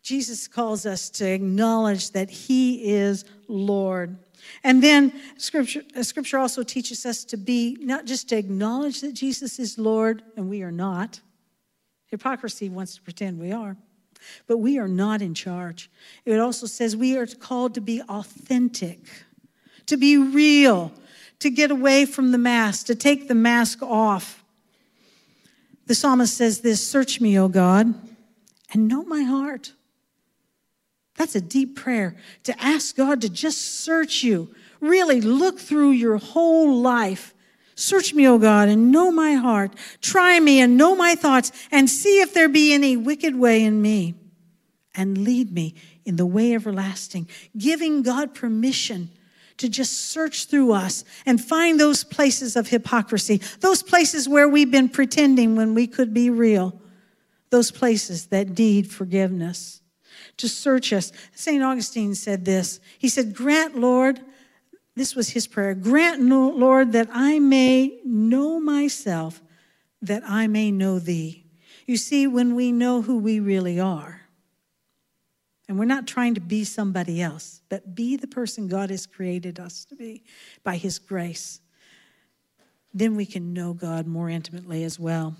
Jesus 0.01 0.47
calls 0.47 0.85
us 0.85 1.09
to 1.09 1.29
acknowledge 1.29 2.11
that 2.11 2.29
he 2.29 2.93
is 2.93 3.25
Lord. 3.47 4.17
And 4.63 4.83
then 4.83 5.13
scripture, 5.37 5.83
uh, 5.95 6.03
scripture 6.03 6.37
also 6.37 6.63
teaches 6.63 7.05
us 7.05 7.23
to 7.25 7.37
be, 7.37 7.77
not 7.79 8.05
just 8.05 8.29
to 8.29 8.37
acknowledge 8.37 9.01
that 9.01 9.13
Jesus 9.13 9.59
is 9.59 9.77
Lord, 9.77 10.23
and 10.35 10.49
we 10.49 10.61
are 10.63 10.71
not. 10.71 11.21
Hypocrisy 12.07 12.69
wants 12.69 12.95
to 12.95 13.01
pretend 13.01 13.39
we 13.39 13.51
are, 13.51 13.77
but 14.47 14.57
we 14.57 14.79
are 14.79 14.87
not 14.87 15.21
in 15.21 15.33
charge. 15.33 15.89
It 16.25 16.39
also 16.39 16.65
says 16.65 16.95
we 16.95 17.17
are 17.17 17.27
called 17.27 17.75
to 17.75 17.81
be 17.81 18.01
authentic, 18.01 18.99
to 19.87 19.97
be 19.97 20.17
real, 20.17 20.91
to 21.39 21.49
get 21.49 21.69
away 21.69 22.05
from 22.05 22.31
the 22.31 22.37
mask, 22.37 22.87
to 22.87 22.95
take 22.95 23.27
the 23.27 23.35
mask 23.35 23.81
off. 23.83 24.43
The 25.85 25.95
psalmist 25.95 26.35
says 26.35 26.61
this 26.61 26.85
Search 26.85 27.21
me, 27.21 27.37
O 27.37 27.47
God, 27.47 27.93
and 28.71 28.87
know 28.87 29.03
my 29.03 29.23
heart. 29.23 29.73
That's 31.17 31.35
a 31.35 31.41
deep 31.41 31.75
prayer 31.75 32.15
to 32.43 32.63
ask 32.63 32.95
God 32.95 33.21
to 33.21 33.29
just 33.29 33.81
search 33.81 34.23
you. 34.23 34.53
Really 34.79 35.19
look 35.19 35.59
through 35.59 35.91
your 35.91 36.17
whole 36.17 36.79
life. 36.81 37.33
Search 37.75 38.13
me, 38.13 38.27
O 38.27 38.37
God, 38.37 38.69
and 38.69 38.91
know 38.91 39.11
my 39.11 39.33
heart. 39.33 39.73
Try 40.01 40.39
me 40.39 40.61
and 40.61 40.77
know 40.77 40.95
my 40.95 41.15
thoughts, 41.15 41.51
and 41.71 41.89
see 41.89 42.21
if 42.21 42.33
there 42.33 42.49
be 42.49 42.73
any 42.73 42.95
wicked 42.95 43.35
way 43.35 43.63
in 43.63 43.81
me. 43.81 44.15
And 44.95 45.17
lead 45.17 45.51
me 45.51 45.75
in 46.05 46.15
the 46.15 46.25
way 46.25 46.53
everlasting, 46.53 47.27
giving 47.55 48.01
God 48.01 48.33
permission 48.33 49.09
to 49.57 49.69
just 49.69 49.93
search 50.11 50.45
through 50.45 50.71
us 50.71 51.03
and 51.25 51.43
find 51.43 51.79
those 51.79 52.03
places 52.03 52.55
of 52.55 52.69
hypocrisy, 52.69 53.41
those 53.59 53.83
places 53.83 54.29
where 54.29 54.47
we've 54.47 54.71
been 54.71 54.89
pretending 54.89 55.55
when 55.55 55.73
we 55.73 55.87
could 55.87 56.13
be 56.13 56.29
real, 56.29 56.79
those 57.49 57.71
places 57.71 58.27
that 58.27 58.57
need 58.57 58.89
forgiveness. 58.89 59.81
To 60.37 60.47
search 60.47 60.93
us. 60.93 61.11
St. 61.33 61.63
Augustine 61.63 62.15
said 62.15 62.45
this. 62.45 62.79
He 62.97 63.09
said, 63.09 63.35
Grant, 63.35 63.77
Lord, 63.77 64.21
this 64.95 65.15
was 65.15 65.29
his 65.29 65.45
prayer, 65.45 65.75
grant, 65.75 66.21
Lord, 66.23 66.93
that 66.93 67.07
I 67.13 67.37
may 67.37 67.99
know 68.03 68.59
myself, 68.59 69.43
that 70.01 70.23
I 70.27 70.47
may 70.47 70.71
know 70.71 70.97
thee. 70.97 71.45
You 71.85 71.97
see, 71.97 72.25
when 72.25 72.55
we 72.55 72.71
know 72.71 73.03
who 73.03 73.19
we 73.19 73.39
really 73.39 73.79
are, 73.79 74.21
and 75.67 75.77
we're 75.77 75.85
not 75.85 76.07
trying 76.07 76.33
to 76.33 76.41
be 76.41 76.63
somebody 76.63 77.21
else, 77.21 77.61
but 77.69 77.93
be 77.93 78.15
the 78.15 78.27
person 78.27 78.67
God 78.67 78.89
has 78.89 79.05
created 79.05 79.59
us 79.59 79.85
to 79.85 79.95
be 79.95 80.23
by 80.63 80.77
His 80.77 80.97
grace. 80.97 81.61
Then 82.93 83.15
we 83.15 83.25
can 83.25 83.53
know 83.53 83.73
God 83.73 84.07
more 84.07 84.29
intimately 84.29 84.83
as 84.83 84.99
well 84.99 85.35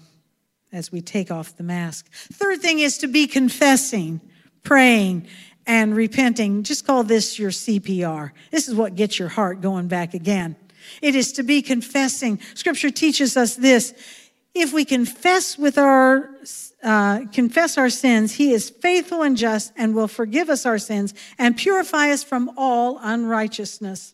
as 0.71 0.91
we 0.91 1.01
take 1.01 1.31
off 1.31 1.55
the 1.55 1.63
mask. 1.63 2.11
Third 2.11 2.61
thing 2.61 2.79
is 2.79 2.97
to 2.99 3.07
be 3.07 3.25
confessing, 3.25 4.21
praying, 4.67 5.25
and 5.65 5.95
repenting. 5.95 6.61
Just 6.61 6.85
call 6.85 7.03
this 7.03 7.39
your 7.39 7.51
CPR. 7.51 8.31
This 8.51 8.67
is 8.67 8.75
what 8.75 8.95
gets 8.95 9.17
your 9.17 9.29
heart 9.29 9.61
going 9.61 9.87
back 9.87 10.13
again. 10.13 10.57
It 11.01 11.15
is 11.15 11.31
to 11.33 11.43
be 11.43 11.61
confessing. 11.61 12.39
Scripture 12.53 12.91
teaches 12.91 13.37
us 13.37 13.55
this. 13.55 13.93
If 14.53 14.73
we 14.73 14.83
confess 14.83 15.57
with 15.57 15.77
our 15.77 16.29
uh, 16.83 17.21
confess 17.31 17.77
our 17.77 17.89
sins, 17.89 18.33
he 18.33 18.51
is 18.51 18.69
faithful 18.69 19.21
and 19.23 19.37
just 19.37 19.71
and 19.77 19.95
will 19.95 20.09
forgive 20.09 20.49
us 20.49 20.65
our 20.65 20.77
sins 20.77 21.13
and 21.37 21.55
purify 21.55 22.09
us 22.09 22.23
from 22.23 22.51
all 22.57 22.99
unrighteousness. 23.01 24.13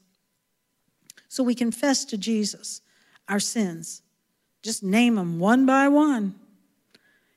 So 1.30 1.44
we 1.44 1.56
confess 1.56 2.06
to 2.06 2.18
Jesus 2.18 2.82
our 3.28 3.40
sins. 3.40 4.04
Just 4.62 4.84
name 4.84 5.16
them 5.16 5.40
one 5.40 5.66
by 5.66 5.88
one. 5.88 6.36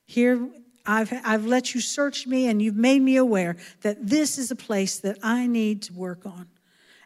Here, 0.05 0.49
I've, 0.87 1.13
I've 1.25 1.47
let 1.47 1.75
you 1.75 1.81
search 1.81 2.27
me 2.27 2.47
and 2.49 2.63
you've 2.63 2.77
made 2.77 3.03
me 3.03 3.17
aware 3.17 3.57
that 3.83 4.07
this 4.07 4.39
is 4.39 4.51
a 4.51 4.57
place 4.57 4.99
that 5.01 5.19
I 5.23 5.47
need 5.47 5.83
to 5.83 5.93
work 5.93 6.25
on. 6.25 6.47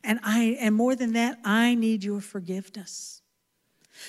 And 0.03 0.21
I, 0.23 0.57
and 0.61 0.75
more 0.75 0.95
than 0.97 1.13
that, 1.15 1.39
I 1.45 1.75
need 1.75 2.05
your 2.05 2.21
forgiveness. 2.21 3.23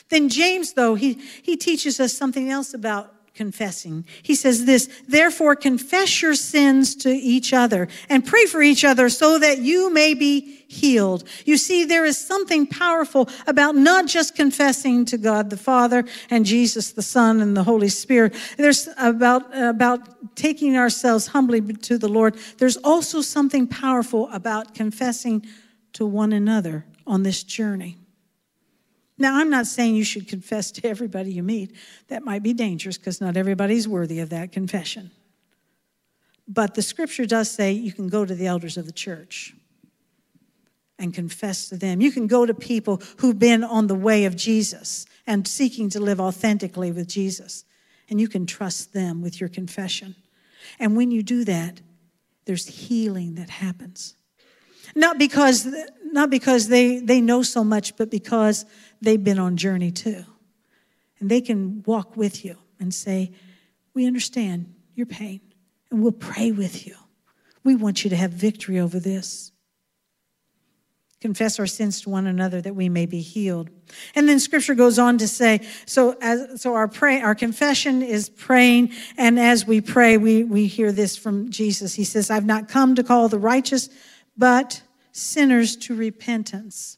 Then 0.10 0.30
James, 0.30 0.74
though, 0.74 0.96
he, 0.96 1.14
he 1.42 1.58
teaches 1.58 2.00
us 2.00 2.14
something 2.14 2.50
else 2.50 2.74
about 2.74 3.14
confessing. 3.34 4.06
He 4.22 4.36
says 4.36 4.66
this, 4.66 4.90
therefore 5.08 5.56
confess 5.56 6.22
your 6.22 6.36
sins 6.36 6.96
to 6.98 7.10
each 7.10 7.54
other 7.54 7.88
and 8.10 8.26
pray 8.26 8.46
for 8.46 8.62
each 8.62 8.84
other 8.84 9.10
so 9.10 9.40
that 9.40 9.60
you 9.60 9.92
may 9.92 10.14
be 10.14 10.64
healed. 10.68 11.24
You 11.46 11.58
see, 11.58 11.86
there 11.86 12.06
is 12.06 12.18
something 12.18 12.68
powerful 12.68 13.30
about 13.48 13.76
not 13.76 14.08
just 14.08 14.36
confessing 14.36 15.06
to 15.06 15.18
God 15.18 15.50
the 15.50 15.58
Father 15.58 16.04
and 16.30 16.46
Jesus 16.46 16.92
the 16.92 17.02
Son 17.02 17.42
and 17.42 17.56
the 17.56 17.64
Holy 17.64 17.90
Spirit. 17.90 18.36
There's 18.58 18.90
about, 18.98 19.46
about 19.58 20.36
taking 20.36 20.76
ourselves 20.76 21.28
humbly 21.28 21.62
to 21.62 21.98
the 21.98 22.10
Lord. 22.10 22.36
There's 22.58 22.78
also 22.78 23.22
something 23.22 23.68
powerful 23.68 24.30
about 24.32 24.74
confessing 24.76 25.46
to 25.94 26.06
one 26.06 26.34
another 26.34 26.86
on 27.08 27.24
this 27.24 27.44
journey. 27.44 27.98
Now, 29.22 29.38
I'm 29.38 29.52
not 29.52 29.68
saying 29.68 29.96
you 29.96 30.04
should 30.04 30.28
confess 30.28 30.72
to 30.72 30.88
everybody 30.88 31.32
you 31.32 31.44
meet. 31.44 31.76
That 32.08 32.24
might 32.24 32.42
be 32.42 32.54
dangerous 32.54 32.98
because 32.98 33.22
not 33.22 33.38
everybody's 33.38 33.88
worthy 33.88 34.20
of 34.20 34.32
that 34.32 34.52
confession. 34.52 35.12
But 36.48 36.74
the 36.74 36.82
scripture 36.82 37.28
does 37.28 37.50
say 37.50 37.72
you 37.72 37.94
can 37.94 38.10
go 38.10 38.26
to 38.26 38.34
the 38.34 38.48
elders 38.48 38.78
of 38.78 38.88
the 38.88 38.92
church 38.92 39.54
and 40.98 41.14
confess 41.14 41.70
to 41.70 41.78
them. 41.78 42.02
You 42.02 42.12
can 42.12 42.26
go 42.26 42.48
to 42.48 42.54
people 42.56 43.00
who've 43.18 43.38
been 43.38 43.64
on 43.64 43.86
the 43.86 43.96
way 43.96 44.26
of 44.26 44.36
Jesus 44.36 45.06
and 45.28 45.48
seeking 45.48 45.88
to 45.92 46.00
live 46.00 46.20
authentically 46.20 46.92
with 46.92 47.08
Jesus, 47.08 47.64
and 48.10 48.20
you 48.20 48.28
can 48.28 48.48
trust 48.48 48.92
them 48.92 49.22
with 49.22 49.40
your 49.40 49.50
confession. 49.50 50.16
And 50.80 50.98
when 50.98 51.12
you 51.12 51.22
do 51.22 51.46
that, 51.46 51.80
there's 52.46 52.66
healing 52.66 53.36
that 53.36 53.52
happens. 53.52 54.16
Not 54.96 55.20
because, 55.20 55.68
not 56.12 56.30
because 56.30 56.68
they, 56.68 57.00
they 57.00 57.22
know 57.22 57.42
so 57.42 57.64
much, 57.64 57.96
but 57.98 58.10
because 58.10 58.66
they've 59.02 59.24
been 59.24 59.40
on 59.40 59.58
journey 59.58 59.92
too. 59.92 60.26
And 61.20 61.30
they 61.30 61.42
can 61.42 61.84
walk 61.86 62.18
with 62.18 62.44
you 62.44 62.58
and 62.80 62.94
say, 62.94 63.32
We 63.94 64.08
understand 64.08 64.74
your 64.96 65.06
pain, 65.06 65.42
and 65.90 66.02
we'll 66.02 66.12
pray 66.12 66.52
with 66.52 66.86
you. 66.86 66.96
We 67.64 67.76
want 67.76 68.04
you 68.04 68.10
to 68.10 68.16
have 68.16 68.32
victory 68.32 68.80
over 68.80 69.00
this. 69.00 69.52
Confess 71.22 71.60
our 71.60 71.68
sins 71.68 72.02
to 72.02 72.10
one 72.10 72.26
another 72.26 72.62
that 72.62 72.76
we 72.76 72.90
may 72.90 73.06
be 73.06 73.22
healed. 73.22 73.70
And 74.16 74.28
then 74.28 74.40
scripture 74.40 74.74
goes 74.74 74.98
on 74.98 75.20
to 75.20 75.28
say, 75.28 75.62
so 75.86 76.18
as 76.20 76.60
so 76.60 76.74
our 76.74 76.88
pray 76.88 77.22
our 77.22 77.36
confession 77.36 78.02
is 78.02 78.28
praying, 78.28 78.92
and 79.18 79.40
as 79.40 79.68
we 79.68 79.82
pray, 79.82 80.18
we, 80.18 80.44
we 80.44 80.66
hear 80.66 80.92
this 80.92 81.16
from 81.16 81.52
Jesus. 81.52 81.94
He 81.94 82.04
says, 82.04 82.32
I've 82.32 82.46
not 82.46 82.68
come 82.68 82.96
to 82.96 83.04
call 83.04 83.30
the 83.30 83.38
righteous, 83.38 83.90
but 84.36 84.82
sinners 85.12 85.76
to 85.76 85.96
repentance. 85.96 86.98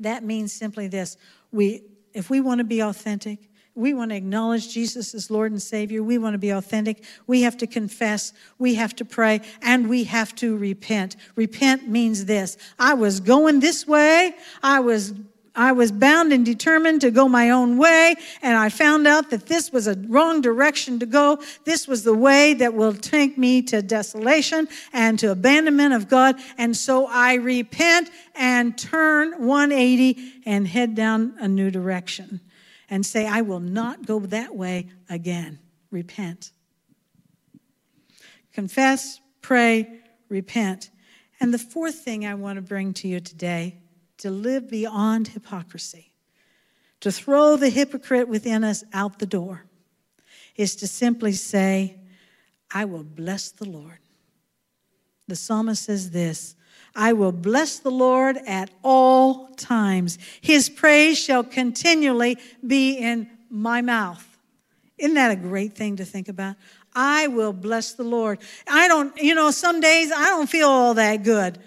That 0.00 0.24
means 0.24 0.52
simply 0.52 0.88
this 0.88 1.16
we, 1.50 1.82
if 2.12 2.30
we 2.30 2.40
want 2.40 2.58
to 2.58 2.64
be 2.64 2.80
authentic, 2.80 3.50
we 3.74 3.94
want 3.94 4.10
to 4.10 4.16
acknowledge 4.16 4.68
Jesus 4.68 5.14
as 5.14 5.30
Lord 5.30 5.50
and 5.50 5.62
Savior. 5.62 6.02
We 6.02 6.18
want 6.18 6.34
to 6.34 6.38
be 6.38 6.50
authentic. 6.50 7.04
We 7.26 7.42
have 7.42 7.56
to 7.58 7.66
confess. 7.66 8.34
We 8.58 8.74
have 8.74 8.94
to 8.96 9.04
pray 9.04 9.40
and 9.62 9.88
we 9.88 10.04
have 10.04 10.34
to 10.36 10.56
repent. 10.56 11.16
Repent 11.36 11.88
means 11.88 12.26
this. 12.26 12.58
I 12.78 12.94
was 12.94 13.20
going 13.20 13.60
this 13.60 13.86
way. 13.86 14.34
I 14.62 14.80
was 14.80 15.14
I 15.54 15.72
was 15.72 15.92
bound 15.92 16.32
and 16.32 16.44
determined 16.44 17.02
to 17.02 17.10
go 17.10 17.28
my 17.28 17.50
own 17.50 17.76
way, 17.76 18.14
and 18.40 18.56
I 18.56 18.70
found 18.70 19.06
out 19.06 19.30
that 19.30 19.46
this 19.46 19.70
was 19.70 19.86
a 19.86 19.94
wrong 20.08 20.40
direction 20.40 20.98
to 21.00 21.06
go. 21.06 21.40
This 21.64 21.86
was 21.86 22.04
the 22.04 22.14
way 22.14 22.54
that 22.54 22.72
will 22.74 22.94
take 22.94 23.36
me 23.36 23.60
to 23.62 23.82
desolation 23.82 24.68
and 24.92 25.18
to 25.18 25.30
abandonment 25.30 25.92
of 25.92 26.08
God. 26.08 26.36
And 26.56 26.76
so 26.76 27.06
I 27.06 27.34
repent 27.34 28.10
and 28.34 28.76
turn 28.78 29.46
180 29.46 30.42
and 30.46 30.66
head 30.66 30.94
down 30.94 31.34
a 31.38 31.48
new 31.48 31.70
direction 31.70 32.40
and 32.88 33.04
say, 33.04 33.26
I 33.26 33.42
will 33.42 33.60
not 33.60 34.06
go 34.06 34.20
that 34.20 34.54
way 34.54 34.88
again. 35.10 35.58
Repent. 35.90 36.52
Confess, 38.54 39.20
pray, 39.42 40.00
repent. 40.28 40.90
And 41.40 41.52
the 41.52 41.58
fourth 41.58 41.96
thing 41.96 42.24
I 42.26 42.34
want 42.34 42.56
to 42.56 42.62
bring 42.62 42.94
to 42.94 43.08
you 43.08 43.20
today 43.20 43.81
to 44.22 44.30
live 44.30 44.70
beyond 44.70 45.26
hypocrisy, 45.26 46.12
to 47.00 47.10
throw 47.10 47.56
the 47.56 47.70
hypocrite 47.70 48.28
within 48.28 48.62
us 48.62 48.84
out 48.92 49.18
the 49.18 49.26
door, 49.26 49.64
is 50.54 50.76
to 50.76 50.86
simply 50.86 51.32
say, 51.32 51.96
I 52.72 52.84
will 52.84 53.02
bless 53.02 53.50
the 53.50 53.68
Lord. 53.68 53.98
The 55.26 55.34
psalmist 55.34 55.82
says 55.82 56.12
this 56.12 56.54
I 56.94 57.14
will 57.14 57.32
bless 57.32 57.80
the 57.80 57.90
Lord 57.90 58.36
at 58.46 58.70
all 58.84 59.48
times. 59.56 60.18
His 60.40 60.68
praise 60.68 61.18
shall 61.18 61.42
continually 61.42 62.38
be 62.64 62.92
in 62.98 63.28
my 63.50 63.82
mouth. 63.82 64.38
Isn't 64.98 65.14
that 65.14 65.32
a 65.32 65.36
great 65.36 65.72
thing 65.72 65.96
to 65.96 66.04
think 66.04 66.28
about? 66.28 66.54
I 66.94 67.26
will 67.26 67.52
bless 67.52 67.94
the 67.94 68.04
Lord. 68.04 68.38
I 68.68 68.86
don't, 68.86 69.16
you 69.16 69.34
know, 69.34 69.50
some 69.50 69.80
days 69.80 70.12
I 70.12 70.26
don't 70.26 70.48
feel 70.48 70.68
all 70.68 70.94
that 70.94 71.24
good. 71.24 71.58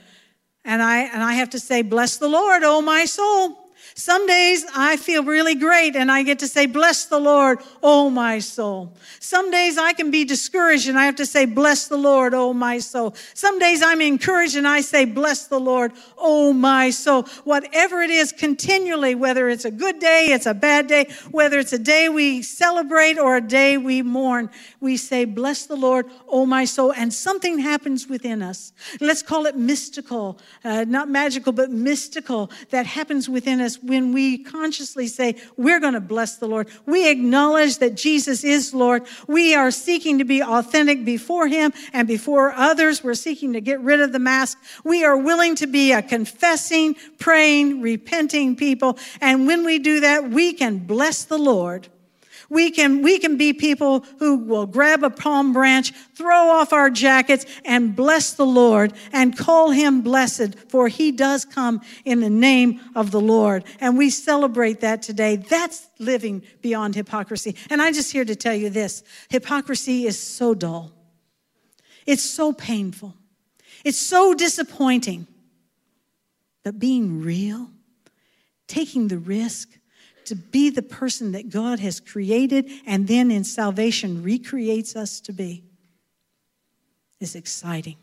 And 0.65 0.82
I, 0.82 1.04
and 1.04 1.23
I 1.23 1.34
have 1.34 1.51
to 1.51 1.60
say, 1.60 1.84
bless 1.84 2.17
the 2.17 2.28
Lord, 2.28 2.63
oh 2.63 2.82
my 2.82 3.06
soul. 3.06 3.64
Some 3.97 4.27
days 4.27 4.65
I 4.75 4.97
feel 4.97 5.23
really 5.23 5.55
great 5.55 5.95
and 5.95 6.12
I 6.12 6.23
get 6.23 6.39
to 6.39 6.49
say, 6.49 6.65
Bless 6.65 7.05
the 7.05 7.17
Lord, 7.17 7.60
oh 7.81 8.10
my 8.10 8.39
soul. 8.39 8.93
Some 9.21 9.49
days 9.51 9.77
I 9.77 9.93
can 9.93 10.12
be 10.12 10.25
discouraged 10.25 10.89
and 10.89 10.99
I 10.99 11.05
have 11.05 11.15
to 11.15 11.25
say, 11.25 11.45
Bless 11.45 11.88
the 11.88 11.95
Lord, 11.95 12.34
oh 12.34 12.51
my 12.51 12.79
soul. 12.79 13.15
Some 13.34 13.58
days 13.58 13.81
I'm 13.81 14.01
encouraged 14.01 14.58
and 14.58 14.67
I 14.67 14.81
say, 14.81 15.05
Bless 15.05 15.47
the 15.47 15.62
Lord, 15.62 15.93
oh 16.17 16.51
my 16.51 16.89
soul. 16.89 17.23
Whatever 17.45 18.01
it 18.01 18.10
is, 18.10 18.34
continually, 18.34 19.15
whether 19.15 19.47
it's 19.47 19.63
a 19.63 19.71
good 19.71 19.99
day, 19.99 20.25
it's 20.25 20.45
a 20.45 20.53
bad 20.53 20.88
day, 20.88 21.08
whether 21.31 21.58
it's 21.58 21.71
a 21.71 21.79
day 21.79 22.10
we 22.10 22.41
celebrate 22.41 23.17
or 23.17 23.38
a 23.38 23.41
day 23.41 23.77
we 23.77 24.01
mourn, 24.01 24.49
we 24.81 24.97
say, 24.97 25.23
Bless 25.23 25.67
the 25.67 25.77
Lord, 25.77 26.08
oh 26.27 26.45
my 26.45 26.65
soul. 26.65 26.91
And 26.91 27.13
something 27.13 27.60
happens 27.60 28.10
within 28.10 28.41
us. 28.41 28.73
Let's 28.99 29.21
call 29.21 29.45
it 29.45 29.55
mystical, 29.55 30.38
uh, 30.65 30.84
not 30.86 31.08
magical, 31.08 31.53
but 31.53 31.71
mystical 31.71 32.51
that 32.71 32.86
happens 32.86 33.29
within 33.29 33.62
us 33.62 33.79
when 33.88 34.13
we 34.13 34.38
consciously 34.38 35.08
say, 35.08 35.36
We're 35.58 35.80
going 35.80 35.93
to 35.93 36.00
bless 36.00 36.38
the 36.38 36.48
Lord. 36.48 36.69
We 36.86 37.10
acknowledge 37.10 37.78
that 37.80 37.95
Jesus 37.95 38.43
is 38.43 38.74
Lord. 38.74 39.06
We 39.28 39.56
are 39.56 39.71
seeking 39.71 40.19
to 40.19 40.26
be 40.26 40.41
authentic 40.41 41.06
before 41.06 41.48
Him 41.48 41.74
and 41.93 42.08
before 42.08 42.52
others. 42.54 43.04
We're 43.04 43.13
seeking 43.13 43.54
to 43.54 43.62
get 43.62 43.80
rid 43.82 44.02
of 44.02 44.12
the 44.12 44.19
mask. 44.19 44.58
We 44.84 45.04
are 45.06 45.17
willing 45.17 45.56
to 45.56 45.67
be 45.67 45.91
a 45.91 46.02
confessing, 46.02 46.95
praying, 47.19 47.82
repenting 47.82 48.56
people. 48.56 48.98
And 49.21 49.48
when 49.48 49.65
we 49.65 49.80
do 49.80 50.02
that, 50.02 50.30
we 50.30 50.54
can 50.54 50.80
bless 50.80 51.24
the 51.24 51.38
Lord. 51.38 51.88
We 52.56 52.72
can, 52.72 53.02
we 53.02 53.20
can 53.20 53.36
be 53.36 53.52
people 53.52 54.06
who 54.18 54.38
will 54.38 54.65
grab 54.65 55.04
a 55.04 55.10
palm 55.10 55.52
branch, 55.52 55.91
throw 56.15 56.52
off 56.52 56.72
our 56.72 56.89
jackets, 56.89 57.46
and 57.65 57.94
bless 57.94 58.32
the 58.32 58.46
Lord 58.46 58.94
and 59.12 59.38
call 59.38 59.72
him 59.72 60.02
blessed, 60.02 60.58
for 60.70 60.88
he 60.88 61.12
does 61.12 61.44
come 61.44 61.82
in 62.06 62.22
the 62.22 62.30
name 62.30 62.80
of 62.96 63.12
the 63.12 63.20
Lord. 63.20 63.65
And 63.82 63.98
we 63.98 64.10
celebrate 64.10 64.80
that 64.80 65.02
today. 65.02 65.36
That's 65.36 65.86
living 66.00 66.44
beyond 66.62 66.96
hypocrisy. 66.96 67.58
And 67.70 67.82
I'm 67.82 67.94
just 67.94 68.13
here 68.13 68.24
to 68.24 68.38
tell 68.38 68.56
you 68.56 68.70
this 68.70 69.04
hypocrisy 69.28 70.06
is 70.06 70.18
so 70.18 70.54
dull, 70.54 70.94
it's 72.06 72.24
so 72.24 72.54
painful, 72.54 73.15
it's 73.84 74.00
so 74.00 74.34
disappointing. 74.34 75.28
But 76.63 76.80
being 76.80 77.22
real, 77.22 77.70
taking 78.65 79.10
the 79.10 79.18
risk, 79.18 79.75
to 80.26 80.36
be 80.36 80.70
the 80.70 80.82
person 80.82 81.32
that 81.34 81.50
God 81.50 81.80
has 81.80 82.00
created 82.00 82.70
and 82.86 83.08
then 83.08 83.32
in 83.32 83.44
salvation 83.44 84.24
recreates 84.24 84.96
us 84.96 85.20
to 85.22 85.34
be 85.34 85.64
is 87.20 87.36
exciting. 87.36 87.96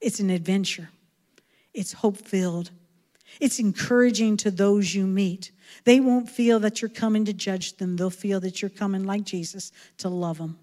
It's 0.00 0.20
an 0.20 0.30
adventure. 0.30 0.90
It's 1.74 1.92
hope 1.92 2.16
filled. 2.16 2.70
It's 3.40 3.58
encouraging 3.58 4.36
to 4.38 4.50
those 4.50 4.94
you 4.94 5.06
meet. 5.06 5.52
They 5.84 6.00
won't 6.00 6.28
feel 6.28 6.60
that 6.60 6.82
you're 6.82 6.88
coming 6.88 7.24
to 7.26 7.32
judge 7.32 7.76
them, 7.76 7.96
they'll 7.96 8.10
feel 8.10 8.40
that 8.40 8.60
you're 8.60 8.68
coming 8.68 9.04
like 9.04 9.24
Jesus 9.24 9.72
to 9.98 10.08
love 10.08 10.38
them. 10.38 10.58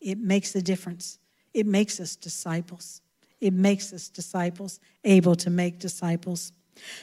It 0.00 0.18
makes 0.18 0.54
a 0.54 0.62
difference. 0.62 1.18
It 1.54 1.66
makes 1.66 2.00
us 2.00 2.16
disciples. 2.16 3.00
It 3.40 3.52
makes 3.52 3.92
us 3.92 4.08
disciples, 4.08 4.80
able 5.04 5.34
to 5.36 5.50
make 5.50 5.78
disciples. 5.78 6.52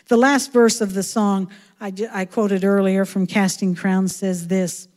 The 0.08 0.18
last 0.18 0.52
verse 0.52 0.82
of 0.82 0.94
the 0.94 1.04
song 1.04 1.50
I, 1.80 1.94
I 2.12 2.26
quoted 2.26 2.64
earlier 2.64 3.06
from 3.06 3.26
Casting 3.26 3.74
Crowns 3.76 4.16
says 4.16 4.48
this 4.48 4.88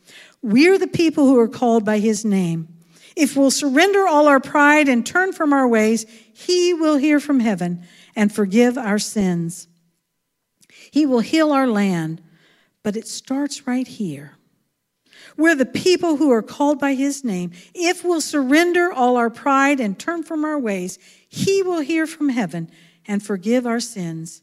We're 0.42 0.78
the 0.78 0.87
people 0.87 1.26
who 1.26 1.38
are 1.38 1.48
called 1.48 1.84
by 1.84 1.98
his 1.98 2.24
name. 2.24 2.68
If 3.16 3.37
we'll 3.37 3.50
surrender 3.50 4.06
all 4.06 4.26
our 4.26 4.40
pride 4.40 4.88
and 4.88 5.06
turn 5.06 5.32
from 5.32 5.52
our 5.52 5.68
ways, 5.68 6.04
he 6.32 6.74
will 6.74 6.96
hear 6.96 7.20
from 7.20 7.40
heaven 7.40 7.84
and 8.16 8.32
forgive 8.32 8.76
our 8.76 8.98
sins. 8.98 9.68
He 10.90 11.06
will 11.06 11.20
heal 11.20 11.52
our 11.52 11.66
land, 11.66 12.22
but 12.82 12.96
it 12.96 13.06
starts 13.06 13.66
right 13.66 13.87
here. 13.87 14.37
We're 15.37 15.54
the 15.54 15.66
people 15.66 16.16
who 16.16 16.30
are 16.30 16.42
called 16.42 16.78
by 16.78 16.94
his 16.94 17.24
name. 17.24 17.52
If 17.74 18.04
we'll 18.04 18.20
surrender 18.20 18.92
all 18.92 19.16
our 19.16 19.30
pride 19.30 19.80
and 19.80 19.98
turn 19.98 20.22
from 20.22 20.44
our 20.44 20.58
ways, 20.58 20.98
he 21.28 21.62
will 21.62 21.80
hear 21.80 22.06
from 22.06 22.28
heaven 22.28 22.70
and 23.06 23.22
forgive 23.22 23.66
our 23.66 23.80
sins. 23.80 24.42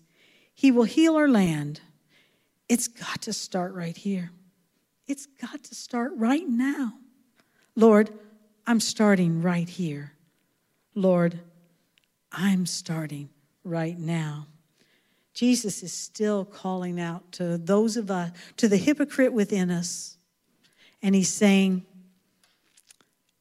He 0.62 0.70
will 0.70 0.84
heal 0.84 1.16
our 1.16 1.28
land. 1.28 1.82
It's 2.70 2.88
got 2.88 3.24
to 3.24 3.34
start 3.34 3.74
right 3.74 3.98
here. 3.98 4.30
It's 5.08 5.26
got 5.26 5.64
to 5.64 5.74
start 5.74 6.12
right 6.18 6.48
now. 6.48 6.94
Lord, 7.76 8.12
I'm 8.68 8.80
starting 8.80 9.42
right 9.42 9.68
here. 9.68 10.14
Lord, 10.94 11.40
I'm 12.32 12.68
starting 12.68 13.30
right 13.64 13.98
now. 13.98 14.46
Jesus 15.34 15.82
is 15.82 15.94
still 15.94 16.46
calling 16.46 17.00
out 17.00 17.32
to 17.32 17.58
those 17.58 17.98
of 17.98 18.12
us, 18.12 18.30
to 18.58 18.68
the 18.68 18.78
hypocrite 18.78 19.34
within 19.34 19.72
us, 19.72 20.16
and 21.02 21.16
he's 21.16 21.34
saying, 21.34 21.84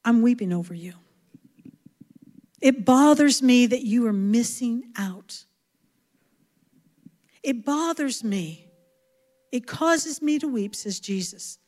I'm 0.07 0.23
weeping 0.23 0.55
over 0.55 0.73
you. 0.73 0.95
It 2.63 2.87
bothers 2.87 3.43
me 3.43 3.67
that 3.67 3.83
you 3.83 4.07
are 4.07 4.13
missing 4.15 4.85
out. 4.97 5.45
It 7.43 7.65
bothers 7.65 8.23
me. 8.23 8.71
It 9.53 9.67
causes 9.67 10.23
me 10.23 10.39
to 10.39 10.49
weep, 10.49 10.75
says 10.75 11.01
Jesus, 11.01 11.59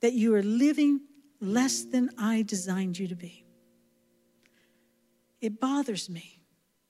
that 0.00 0.12
you 0.12 0.34
are 0.34 0.42
living 0.42 1.00
less 1.40 1.84
than 1.84 2.10
I 2.18 2.42
designed 2.42 2.98
you 2.98 3.08
to 3.08 3.16
be. 3.16 3.44
It 5.40 5.58
bothers 5.58 6.08
me. 6.08 6.40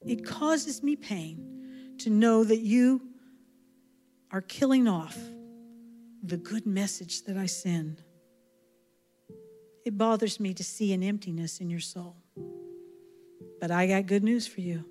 It 0.06 0.26
causes 0.26 0.82
me 0.82 0.96
pain 0.96 1.94
to 1.98 2.10
know 2.10 2.44
that 2.44 2.60
you 2.60 3.02
are 4.30 4.42
killing 4.42 4.88
off 4.88 5.16
the 6.22 6.36
good 6.36 6.66
message 6.66 7.22
that 7.22 7.36
I 7.36 7.46
send. 7.46 8.02
It 9.84 9.96
bothers 9.96 10.38
me 10.38 10.54
to 10.54 10.64
see 10.64 10.92
an 10.92 11.02
emptiness 11.02 11.60
in 11.60 11.70
your 11.70 11.80
soul. 11.80 12.16
But 13.60 13.70
I 13.70 13.86
got 13.86 14.06
good 14.06 14.24
news 14.24 14.46
for 14.46 14.60
you, 14.60 14.84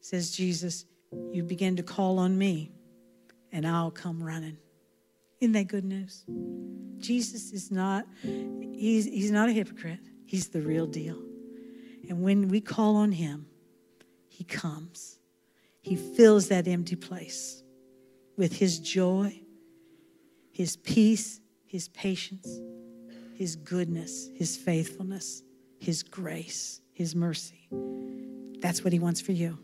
says 0.00 0.30
Jesus. 0.30 0.84
You 1.32 1.42
begin 1.42 1.76
to 1.76 1.82
call 1.82 2.18
on 2.18 2.36
me, 2.36 2.72
and 3.50 3.66
I'll 3.66 3.90
come 3.90 4.22
running. 4.22 4.56
Isn't 5.40 5.52
that 5.52 5.68
good 5.68 5.84
news? 5.84 6.24
Jesus 6.98 7.52
is 7.52 7.70
not, 7.70 8.06
he's, 8.22 9.06
he's 9.06 9.30
not 9.30 9.48
a 9.48 9.52
hypocrite. 9.52 9.98
He's 10.24 10.48
the 10.48 10.62
real 10.62 10.86
deal. 10.86 11.18
And 12.08 12.22
when 12.22 12.48
we 12.48 12.60
call 12.60 12.96
on 12.96 13.12
him, 13.12 13.46
he 14.28 14.44
comes. 14.44 15.18
He 15.80 15.96
fills 15.96 16.48
that 16.48 16.68
empty 16.68 16.96
place 16.96 17.62
with 18.36 18.54
his 18.54 18.78
joy, 18.78 19.40
his 20.52 20.76
peace, 20.76 21.40
his 21.66 21.88
patience, 21.88 22.60
his 23.34 23.56
goodness, 23.56 24.30
his 24.34 24.56
faithfulness, 24.56 25.42
his 25.78 26.02
grace, 26.02 26.80
his 26.92 27.16
mercy. 27.16 27.68
That's 28.60 28.84
what 28.84 28.92
he 28.92 28.98
wants 28.98 29.20
for 29.20 29.32
you. 29.32 29.58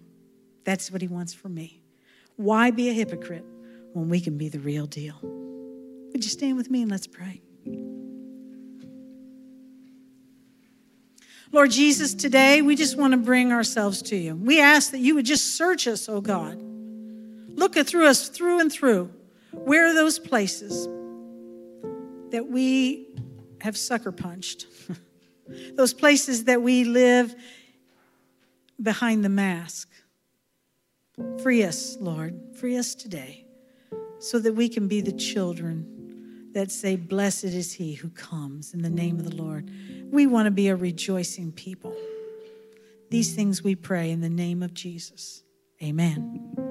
That's 0.68 0.90
what 0.90 1.00
he 1.00 1.08
wants 1.08 1.32
for 1.32 1.48
me. 1.48 1.80
Why 2.36 2.70
be 2.72 2.90
a 2.90 2.92
hypocrite 2.92 3.46
when 3.94 4.10
we 4.10 4.20
can 4.20 4.36
be 4.36 4.50
the 4.50 4.58
real 4.58 4.84
deal? 4.84 5.18
Would 5.22 6.22
you 6.22 6.28
stand 6.28 6.58
with 6.58 6.70
me 6.70 6.82
and 6.82 6.90
let's 6.90 7.06
pray? 7.06 7.40
Lord 11.52 11.70
Jesus, 11.70 12.12
today 12.12 12.60
we 12.60 12.76
just 12.76 12.98
want 12.98 13.12
to 13.12 13.16
bring 13.16 13.50
ourselves 13.50 14.02
to 14.02 14.16
you. 14.16 14.36
We 14.36 14.60
ask 14.60 14.90
that 14.90 14.98
you 14.98 15.14
would 15.14 15.24
just 15.24 15.56
search 15.56 15.88
us, 15.88 16.06
oh 16.06 16.20
God. 16.20 16.60
Look 16.60 17.76
through 17.76 18.06
us 18.06 18.28
through 18.28 18.60
and 18.60 18.70
through. 18.70 19.10
Where 19.52 19.86
are 19.86 19.94
those 19.94 20.18
places 20.18 20.86
that 22.30 22.46
we 22.46 23.16
have 23.62 23.74
sucker 23.74 24.12
punched? 24.12 24.66
those 25.76 25.94
places 25.94 26.44
that 26.44 26.60
we 26.60 26.84
live 26.84 27.34
behind 28.82 29.24
the 29.24 29.30
mask. 29.30 29.88
Free 31.42 31.62
us, 31.62 31.96
Lord. 32.00 32.38
Free 32.54 32.76
us 32.76 32.94
today 32.94 33.44
so 34.18 34.38
that 34.38 34.54
we 34.54 34.68
can 34.68 34.88
be 34.88 35.00
the 35.00 35.12
children 35.12 36.50
that 36.52 36.70
say, 36.70 36.96
Blessed 36.96 37.44
is 37.44 37.72
he 37.72 37.94
who 37.94 38.10
comes 38.10 38.74
in 38.74 38.82
the 38.82 38.90
name 38.90 39.18
of 39.18 39.24
the 39.24 39.36
Lord. 39.36 39.70
We 40.10 40.26
want 40.26 40.46
to 40.46 40.50
be 40.50 40.68
a 40.68 40.76
rejoicing 40.76 41.52
people. 41.52 41.94
These 43.10 43.34
things 43.34 43.62
we 43.62 43.74
pray 43.74 44.10
in 44.10 44.20
the 44.20 44.28
name 44.28 44.62
of 44.62 44.74
Jesus. 44.74 45.42
Amen. 45.82 46.67